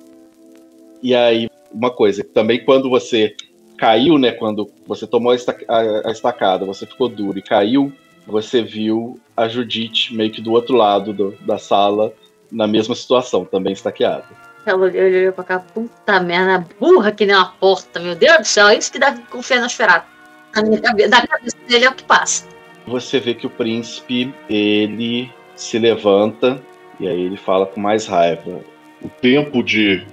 E 1.01 1.13
aí, 1.13 1.49
uma 1.71 1.91
coisa, 1.91 2.23
também 2.23 2.63
quando 2.63 2.89
você 2.89 3.35
caiu, 3.77 4.17
né? 4.17 4.31
Quando 4.31 4.69
você 4.87 5.05
tomou 5.05 5.31
a, 5.31 5.35
estaca, 5.35 5.65
a, 5.67 6.09
a 6.09 6.11
estacada, 6.11 6.65
você 6.65 6.85
ficou 6.85 7.09
duro 7.09 7.37
e 7.37 7.41
caiu, 7.41 7.91
você 8.25 8.61
viu 8.61 9.19
a 9.35 9.47
Judite 9.47 10.15
meio 10.15 10.31
que 10.31 10.41
do 10.41 10.51
outro 10.51 10.75
lado 10.75 11.13
do, 11.13 11.31
da 11.41 11.57
sala, 11.57 12.13
na 12.51 12.65
mesma 12.65 12.95
situação, 12.95 13.45
também 13.45 13.73
estaqueada. 13.73 14.25
Ela 14.65 14.85
olhou 14.85 15.33
pra 15.33 15.43
cá, 15.43 15.59
puta 15.59 16.19
merda, 16.19 16.67
burra 16.79 17.11
que 17.11 17.25
nem 17.25 17.35
uma 17.35 17.51
porta, 17.51 17.99
meu 17.99 18.15
Deus 18.15 18.37
do 18.39 18.45
céu, 18.45 18.69
é 18.69 18.77
isso 18.77 18.91
que 18.91 18.97
dá 18.97 19.15
confiar 19.29 19.57
no 19.57 19.63
Nosferatu. 19.63 20.14
Na 20.55 20.63
minha 20.63 20.79
cabeça, 20.79 21.27
cabeça 21.27 21.57
dele 21.67 21.85
é 21.85 21.89
o 21.89 21.93
que 21.93 22.03
passa. 22.03 22.47
Você 22.87 23.19
vê 23.19 23.33
que 23.33 23.45
o 23.45 23.49
príncipe, 23.49 24.33
ele 24.49 25.29
se 25.55 25.77
levanta 25.77 26.61
e 26.99 27.07
aí 27.07 27.21
ele 27.21 27.35
fala 27.35 27.65
com 27.65 27.81
mais 27.81 28.07
raiva. 28.07 28.61
O 29.01 29.09
tempo 29.09 29.61
de 29.61 30.05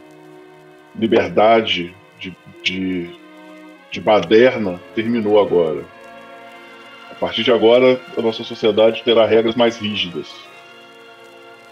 liberdade, 0.96 1.94
de, 2.18 2.37
de, 2.62 3.11
de 3.90 4.00
baderna, 4.00 4.80
terminou 4.94 5.40
agora. 5.40 5.84
A 7.11 7.14
partir 7.14 7.44
de 7.44 7.52
agora, 7.52 8.00
a 8.16 8.20
nossa 8.20 8.42
sociedade 8.42 9.02
terá 9.04 9.25
regras 9.25 9.54
mais 9.54 9.78
rígidas. 9.78 10.34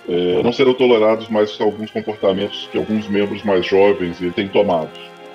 É, 0.09 0.43
não 0.43 0.53
serão 0.53 0.75
tolerados 0.75 1.29
mais 1.29 1.61
alguns 1.61 1.91
comportamentos 1.91 2.69
que 2.71 2.79
alguns 2.79 3.09
membros 3.09 3.43
mais 3.43 3.67
jovens 3.67 4.19
têm 4.35 4.49
tomado. 4.49 4.91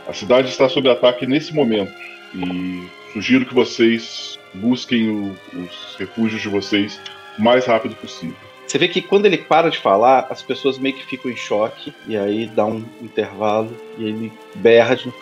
A 0.08 0.14
cidade 0.14 0.50
está 0.50 0.70
sob 0.70 0.90
ataque 0.90 1.26
nesse 1.26 1.54
momento 1.54 1.92
e 2.34 2.88
sugiro 3.16 3.46
que 3.46 3.54
vocês 3.54 4.38
busquem 4.54 5.10
o, 5.10 5.36
os 5.54 5.96
refúgios 5.98 6.42
de 6.42 6.50
vocês 6.50 7.00
o 7.40 7.42
mais 7.42 7.66
rápido 7.66 7.96
possível. 7.96 8.36
Você 8.68 8.78
vê 8.78 8.90
que 8.90 9.02
quando 9.02 9.26
ele 9.26 9.38
para 9.38 9.70
de 9.70 9.78
falar, 9.78 10.28
as 10.30 10.42
pessoas 10.42 10.78
meio 10.78 10.96
que 10.96 11.06
ficam 11.06 11.32
em 11.32 11.36
choque, 11.36 11.94
e 12.08 12.18
aí 12.18 12.46
dá 12.46 12.66
um 12.66 12.84
intervalo, 13.02 13.76
e 13.98 14.04
ele 14.04 14.34
berra 14.56 14.96
de... 14.96 15.14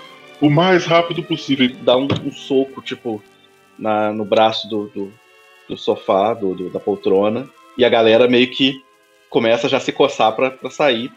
o 0.41 0.49
mais 0.49 0.85
rápido 0.85 1.21
possível. 1.21 1.69
Dá 1.81 1.95
um, 1.95 2.07
um 2.25 2.31
soco, 2.31 2.81
tipo, 2.81 3.21
na, 3.77 4.11
no 4.11 4.25
braço 4.25 4.67
do, 4.67 4.87
do, 4.87 5.13
do 5.69 5.77
sofá, 5.77 6.33
do, 6.33 6.55
do, 6.55 6.69
da 6.71 6.79
poltrona, 6.79 7.47
e 7.77 7.85
a 7.85 7.89
galera 7.89 8.27
meio 8.27 8.49
que 8.49 8.81
começa 9.29 9.69
já 9.69 9.77
a 9.77 9.81
se 9.81 9.91
coçar 9.91 10.35
para 10.35 10.71
sair. 10.71 11.11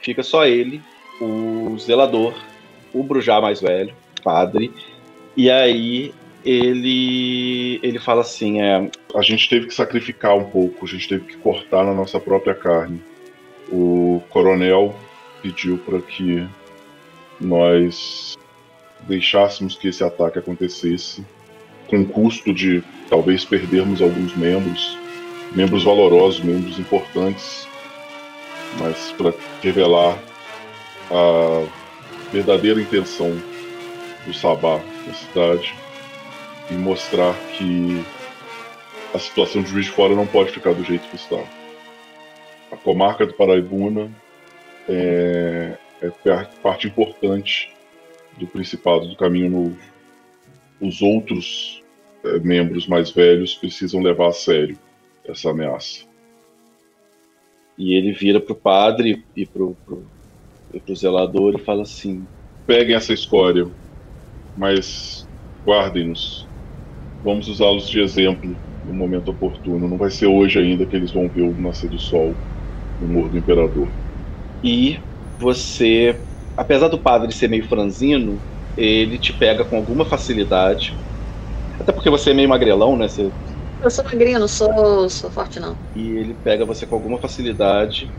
Fica 0.00 0.22
só 0.22 0.46
ele, 0.46 0.80
o 1.20 1.76
zelador, 1.78 2.34
o 2.94 3.02
Brujá 3.02 3.40
mais 3.40 3.60
velho, 3.60 3.94
padre, 4.22 4.72
e 5.36 5.50
aí 5.50 6.14
ele 6.44 7.80
ele 7.82 7.98
fala 7.98 8.20
assim, 8.20 8.60
é, 8.60 8.90
a 9.14 9.22
gente 9.22 9.48
teve 9.48 9.66
que 9.66 9.74
sacrificar 9.74 10.36
um 10.36 10.44
pouco, 10.44 10.84
a 10.84 10.88
gente 10.88 11.08
teve 11.08 11.24
que 11.24 11.36
cortar 11.38 11.84
na 11.84 11.94
nossa 11.94 12.20
própria 12.20 12.54
carne. 12.54 13.00
O 13.70 14.22
coronel 14.28 14.94
pediu 15.42 15.78
para 15.78 16.00
que 16.00 16.46
nós 17.40 18.36
deixássemos 19.00 19.76
que 19.76 19.88
esse 19.88 20.04
ataque 20.04 20.38
acontecesse, 20.38 21.24
com 21.88 22.04
custo 22.04 22.52
de 22.52 22.82
talvez 23.08 23.44
perdermos 23.44 24.00
alguns 24.00 24.34
membros, 24.36 24.98
membros 25.52 25.84
valorosos, 25.84 26.42
membros 26.42 26.78
importantes, 26.78 27.68
mas 28.78 29.12
para 29.12 29.32
revelar 29.62 30.18
a 31.10 31.66
verdadeira 32.32 32.80
intenção 32.80 33.36
do 34.26 34.34
Sabá 34.34 34.80
na 35.06 35.14
cidade 35.14 35.74
e 36.70 36.74
mostrar 36.74 37.34
que 37.56 38.04
a 39.14 39.18
situação 39.18 39.62
de 39.62 39.70
Juiz 39.70 39.86
de 39.86 39.92
Fora 39.92 40.14
não 40.14 40.26
pode 40.26 40.50
ficar 40.50 40.74
do 40.74 40.82
jeito 40.82 41.08
que 41.08 41.16
está. 41.16 41.42
A 42.72 42.76
comarca 42.76 43.24
do 43.24 43.34
Paraibuna 43.34 44.10
é, 44.88 45.76
é 46.02 46.10
parte 46.62 46.88
importante 46.88 47.72
do 48.36 48.46
Principado 48.46 49.06
do 49.06 49.16
Caminho 49.16 49.50
Novo. 49.50 49.78
Os 50.80 51.00
outros 51.00 51.82
é, 52.24 52.38
membros 52.40 52.86
mais 52.86 53.10
velhos 53.10 53.54
precisam 53.54 54.02
levar 54.02 54.28
a 54.28 54.32
sério 54.32 54.76
essa 55.24 55.50
ameaça. 55.50 56.04
E 57.78 57.94
ele 57.94 58.12
vira 58.12 58.40
para 58.40 58.52
o 58.52 58.56
padre 58.56 59.24
e 59.36 59.46
para 59.46 59.62
o 59.62 59.76
zelador 60.94 61.54
e 61.56 61.62
fala 61.62 61.82
assim: 61.82 62.26
Peguem 62.66 62.94
essa 62.94 63.12
escória, 63.12 63.68
mas 64.56 65.26
guardem-nos. 65.66 66.46
Vamos 67.22 67.48
usá-los 67.48 67.88
de 67.88 68.00
exemplo 68.00 68.54
no 68.86 68.94
momento 68.94 69.30
oportuno. 69.30 69.88
Não 69.88 69.96
vai 69.96 70.10
ser 70.10 70.26
hoje 70.26 70.58
ainda 70.58 70.84
que 70.84 70.94
eles 70.94 71.10
vão 71.10 71.28
ver 71.28 71.42
o 71.42 71.60
nascer 71.60 71.88
do 71.88 71.98
sol 71.98 72.34
no 73.00 73.08
Morro 73.08 73.28
do 73.30 73.38
Imperador. 73.38 73.88
E 74.62 74.98
você, 75.38 76.16
apesar 76.56 76.88
do 76.88 76.98
padre 76.98 77.32
ser 77.32 77.48
meio 77.48 77.66
franzino, 77.66 78.38
ele 78.76 79.18
te 79.18 79.32
pega 79.32 79.64
com 79.64 79.76
alguma 79.76 80.04
facilidade. 80.04 80.94
Até 81.80 81.92
porque 81.92 82.10
você 82.10 82.30
é 82.30 82.34
meio 82.34 82.48
magrelão, 82.48 82.96
né? 82.96 83.08
Você... 83.08 83.30
Eu 83.82 83.90
sou 83.90 84.04
magrinho, 84.04 84.38
não 84.38 84.48
sou, 84.48 85.08
sou 85.10 85.30
forte, 85.30 85.58
não. 85.60 85.76
E 85.94 86.00
ele 86.00 86.34
pega 86.44 86.64
você 86.64 86.86
com 86.86 86.94
alguma 86.94 87.18
facilidade, 87.18 88.10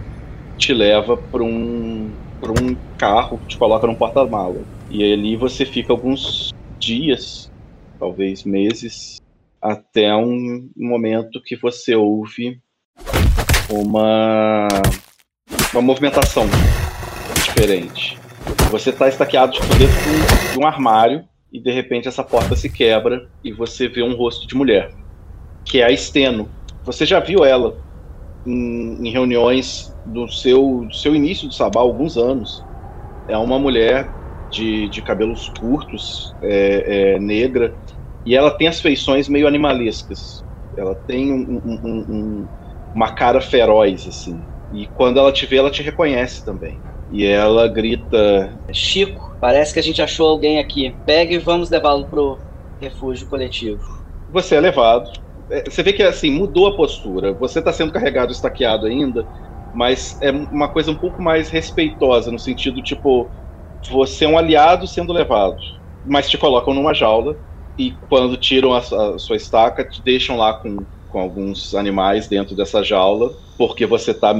te 0.57 0.73
leva 0.73 1.17
para 1.17 1.43
um, 1.43 2.11
pra 2.39 2.51
um 2.51 2.75
carro, 2.97 3.39
te 3.47 3.57
coloca 3.57 3.87
num 3.87 3.95
porta-mala. 3.95 4.57
E 4.89 5.13
ali 5.13 5.35
você 5.35 5.65
fica 5.65 5.91
alguns 5.91 6.53
dias, 6.79 7.51
talvez 7.99 8.43
meses, 8.43 9.21
até 9.61 10.15
um 10.15 10.69
momento 10.75 11.41
que 11.41 11.55
você 11.55 11.95
ouve 11.95 12.61
uma, 13.69 14.67
uma 15.73 15.81
movimentação 15.81 16.45
diferente. 17.33 18.17
Você 18.69 18.91
está 18.91 19.07
estaqueado 19.07 19.53
tipo, 19.53 19.67
dentro 19.75 19.95
de 19.95 20.09
um, 20.09 20.51
de 20.53 20.59
um 20.59 20.67
armário 20.67 21.27
e 21.51 21.59
de 21.59 21.71
repente 21.71 22.07
essa 22.07 22.23
porta 22.23 22.55
se 22.55 22.69
quebra 22.69 23.29
e 23.43 23.51
você 23.51 23.87
vê 23.87 24.03
um 24.03 24.15
rosto 24.15 24.45
de 24.45 24.55
mulher, 24.55 24.93
que 25.63 25.81
é 25.81 25.85
a 25.85 25.97
Steno. 25.97 26.49
Você 26.83 27.05
já 27.05 27.19
viu 27.19 27.43
ela 27.43 27.77
em, 28.45 29.07
em 29.07 29.11
reuniões 29.11 29.95
do 30.05 30.27
seu, 30.27 30.85
do 30.87 30.95
seu 30.95 31.15
início 31.15 31.47
do 31.47 31.53
Sabá 31.53 31.81
alguns 31.81 32.17
anos. 32.17 32.63
É 33.27 33.37
uma 33.37 33.57
mulher 33.57 34.07
de, 34.55 34.89
de 34.89 35.01
cabelos 35.01 35.49
curtos, 35.59 36.35
é, 36.41 37.15
é, 37.15 37.19
negra, 37.19 37.75
e 38.25 38.35
ela 38.35 38.49
tem 38.49 38.67
as 38.67 38.79
feições 38.81 39.27
meio 39.27 39.47
animalescas. 39.47 40.43
Ela 40.77 40.95
tem 40.95 41.31
um, 41.33 41.61
um, 41.63 42.05
um, 42.09 42.49
uma 42.93 43.13
cara 43.13 43.41
feroz, 43.41 44.07
assim. 44.07 44.47
E 44.71 44.87
quando 44.87 45.19
ela 45.19 45.31
te 45.31 45.45
vê, 45.45 45.57
ela 45.57 45.69
te 45.69 45.83
reconhece 45.83 46.43
também. 46.43 46.81
E 47.09 47.25
ela 47.25 47.67
grita: 47.67 48.57
Chico, 48.73 49.21
parece 49.39 49.73
que 49.73 49.79
a 49.79 49.83
gente 49.83 50.01
achou 50.01 50.27
alguém 50.27 50.59
aqui. 50.59 50.97
Pegue 51.05 51.35
e 51.35 51.39
vamos 51.39 51.69
levá-lo 51.69 52.07
pro 52.07 52.39
refúgio 52.79 53.27
coletivo. 53.27 53.83
Você 54.27 54.55
é 54.55 54.59
levado. 54.59 55.05
É, 55.51 55.69
você 55.69 55.83
vê 55.83 55.93
que 55.93 56.01
assim 56.01 56.31
mudou 56.31 56.67
a 56.67 56.75
postura. 56.75 57.33
Você 57.33 57.59
está 57.59 57.71
sendo 57.71 57.91
carregado, 57.91 58.31
estaqueado 58.31 58.87
ainda, 58.87 59.25
mas 59.71 60.17
é 60.21 60.31
uma 60.31 60.67
coisa 60.67 60.89
um 60.89 60.95
pouco 60.95 61.21
mais 61.21 61.49
respeitosa 61.49 62.31
no 62.31 62.39
sentido 62.39 62.81
tipo 62.81 63.31
você 63.89 64.25
é 64.25 64.27
um 64.27 64.37
aliado 64.37 64.87
sendo 64.87 65.13
levado, 65.13 65.57
mas 66.05 66.29
te 66.29 66.37
colocam 66.37 66.73
numa 66.73 66.93
jaula 66.93 67.37
e 67.77 67.91
quando 68.09 68.37
tiram 68.37 68.73
a, 68.73 68.79
a 68.79 69.19
sua 69.19 69.35
estaca, 69.35 69.83
te 69.83 70.01
deixam 70.01 70.37
lá 70.37 70.53
com, 70.53 70.77
com 71.09 71.19
alguns 71.19 71.75
animais 71.75 72.27
dentro 72.27 72.55
dessa 72.55 72.83
jaula, 72.83 73.33
porque 73.57 73.85
você 73.85 74.11
está 74.11 74.33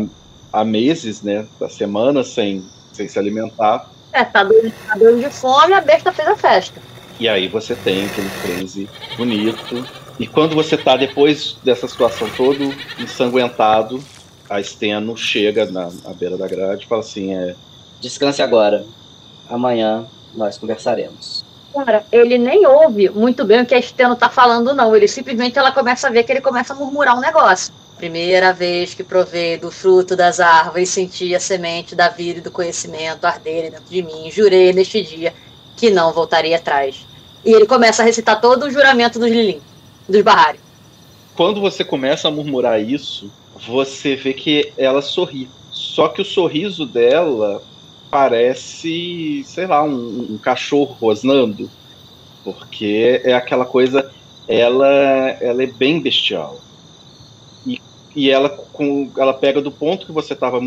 há 0.51 0.63
meses, 0.63 1.21
né, 1.21 1.45
há 1.61 1.67
semanas 1.67 2.27
sem, 2.29 2.63
sem 2.93 3.07
se 3.07 3.19
alimentar. 3.19 3.89
É, 4.13 4.23
tá 4.23 4.43
doido, 4.43 4.73
tá 4.87 4.95
de 4.95 5.29
fome, 5.29 5.73
a 5.73 5.81
besta 5.81 6.13
fez 6.13 6.27
a 6.27 6.35
festa. 6.35 6.81
E 7.19 7.27
aí 7.27 7.47
você 7.47 7.75
tem 7.75 8.05
aquele 8.05 8.29
frenzy 8.29 8.89
bonito. 9.17 9.85
E 10.17 10.25
quando 10.25 10.55
você 10.55 10.77
tá 10.77 10.95
depois 10.95 11.57
dessa 11.63 11.87
situação 11.87 12.29
todo 12.29 12.73
ensanguentado, 12.97 14.01
a 14.49 14.61
Steno 14.61 15.17
chega 15.17 15.65
na, 15.65 15.89
na 16.03 16.13
beira 16.13 16.37
da 16.37 16.47
grade 16.47 16.85
e 16.85 16.87
fala 16.87 17.01
assim, 17.01 17.33
é... 17.35 17.55
Descanse 17.99 18.41
agora. 18.41 18.85
Amanhã 19.49 20.05
nós 20.33 20.57
conversaremos. 20.57 21.43
Cara, 21.73 22.05
ele 22.11 22.37
nem 22.37 22.65
ouve 22.65 23.09
muito 23.09 23.43
bem 23.43 23.61
o 23.61 23.65
que 23.65 23.75
a 23.75 23.81
Steno 23.81 24.15
tá 24.15 24.29
falando, 24.29 24.73
não. 24.73 24.95
Ele 24.95 25.07
simplesmente 25.07 25.59
ela 25.59 25.71
começa 25.71 26.07
a 26.07 26.09
ver 26.09 26.23
que 26.23 26.31
ele 26.31 26.41
começa 26.41 26.73
a 26.73 26.75
murmurar 26.75 27.17
um 27.17 27.19
negócio. 27.19 27.73
Primeira 27.97 28.53
vez 28.53 28.93
que 28.93 29.03
provei 29.03 29.57
do 29.57 29.71
fruto 29.71 30.15
das 30.15 30.39
árvores, 30.39 30.89
senti 30.89 31.35
a 31.35 31.39
semente 31.39 31.95
da 31.95 32.09
vida 32.09 32.39
e 32.39 32.41
do 32.41 32.51
conhecimento 32.51 33.25
arder 33.25 33.71
dentro 33.71 33.85
de 33.89 34.01
mim. 34.01 34.31
Jurei 34.31 34.73
neste 34.73 35.01
dia 35.01 35.33
que 35.75 35.89
não 35.89 36.13
voltaria 36.13 36.55
atrás. 36.55 37.05
E 37.43 37.51
ele 37.51 37.65
começa 37.65 38.01
a 38.01 38.05
recitar 38.05 38.39
todo 38.39 38.63
o 38.63 38.71
juramento 38.71 39.19
dos 39.19 39.29
Lilim, 39.29 39.61
dos 40.07 40.21
Barrari. 40.21 40.59
quando 41.35 41.59
você 41.59 41.83
começa 41.83 42.27
a 42.27 42.31
murmurar 42.31 42.81
isso, 42.81 43.29
você 43.67 44.15
vê 44.15 44.33
que 44.33 44.73
ela 44.77 45.01
sorri. 45.01 45.49
Só 45.71 46.07
que 46.07 46.21
o 46.21 46.25
sorriso 46.25 46.85
dela 46.85 47.61
parece, 48.09 49.43
sei 49.45 49.67
lá, 49.67 49.83
um, 49.83 50.27
um 50.31 50.37
cachorro 50.37 50.95
rosnando. 50.99 51.69
Porque 52.43 53.21
é 53.23 53.33
aquela 53.33 53.65
coisa. 53.65 54.11
Ela, 54.47 54.87
ela 55.41 55.63
é 55.63 55.67
bem 55.67 55.99
bestial. 55.99 56.59
E, 57.65 57.81
e 58.15 58.29
ela, 58.29 58.49
com, 58.49 59.11
ela 59.17 59.33
pega 59.33 59.61
do 59.61 59.71
ponto 59.71 60.05
que 60.05 60.11
você 60.11 60.33
estava 60.33 60.59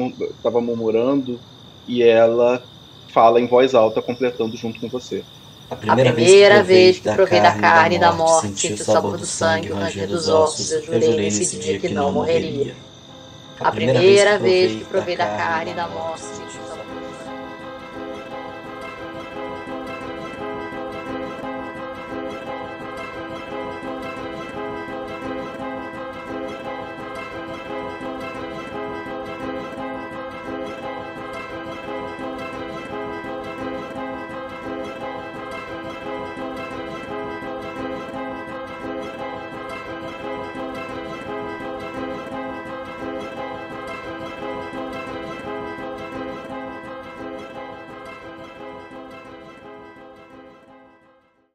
tava 0.43 0.61
murmurando 0.61 1.39
e 1.87 2.03
ela 2.03 2.63
fala 3.09 3.41
em 3.41 3.47
voz 3.47 3.75
alta, 3.75 4.03
completando 4.03 4.57
junto 4.57 4.81
com 4.81 4.89
você. 4.89 5.25
A 5.71 5.77
primeira, 5.77 6.11
a 6.11 6.15
primeira 6.15 6.63
vez 6.63 6.99
que 6.99 7.13
provei 7.13 7.41
da 7.41 7.53
carne 7.53 7.97
e 7.97 7.99
da 7.99 8.13
morte, 8.13 8.49
senti 8.49 8.73
o 8.73 8.85
sabor 8.85 9.19
do 9.19 9.27
sangue, 9.27 9.71
o 9.71 9.77
ranger 9.77 10.09
dos 10.09 10.29
ossos, 10.29 10.73
eu 10.73 10.83
jurei 10.83 11.17
nesse 11.17 11.59
dia 11.59 11.79
que 11.79 11.89
não 11.89 12.11
morreria. 12.11 12.75
A 13.61 13.71
primeira 13.71 14.39
vez 14.39 14.73
que 14.73 14.85
provei 14.85 15.17
da 15.17 15.27
carne 15.27 15.73
e 15.73 15.75
da 15.75 15.89
morte, 15.89 16.23
senti 16.23 16.59
o 16.59 16.78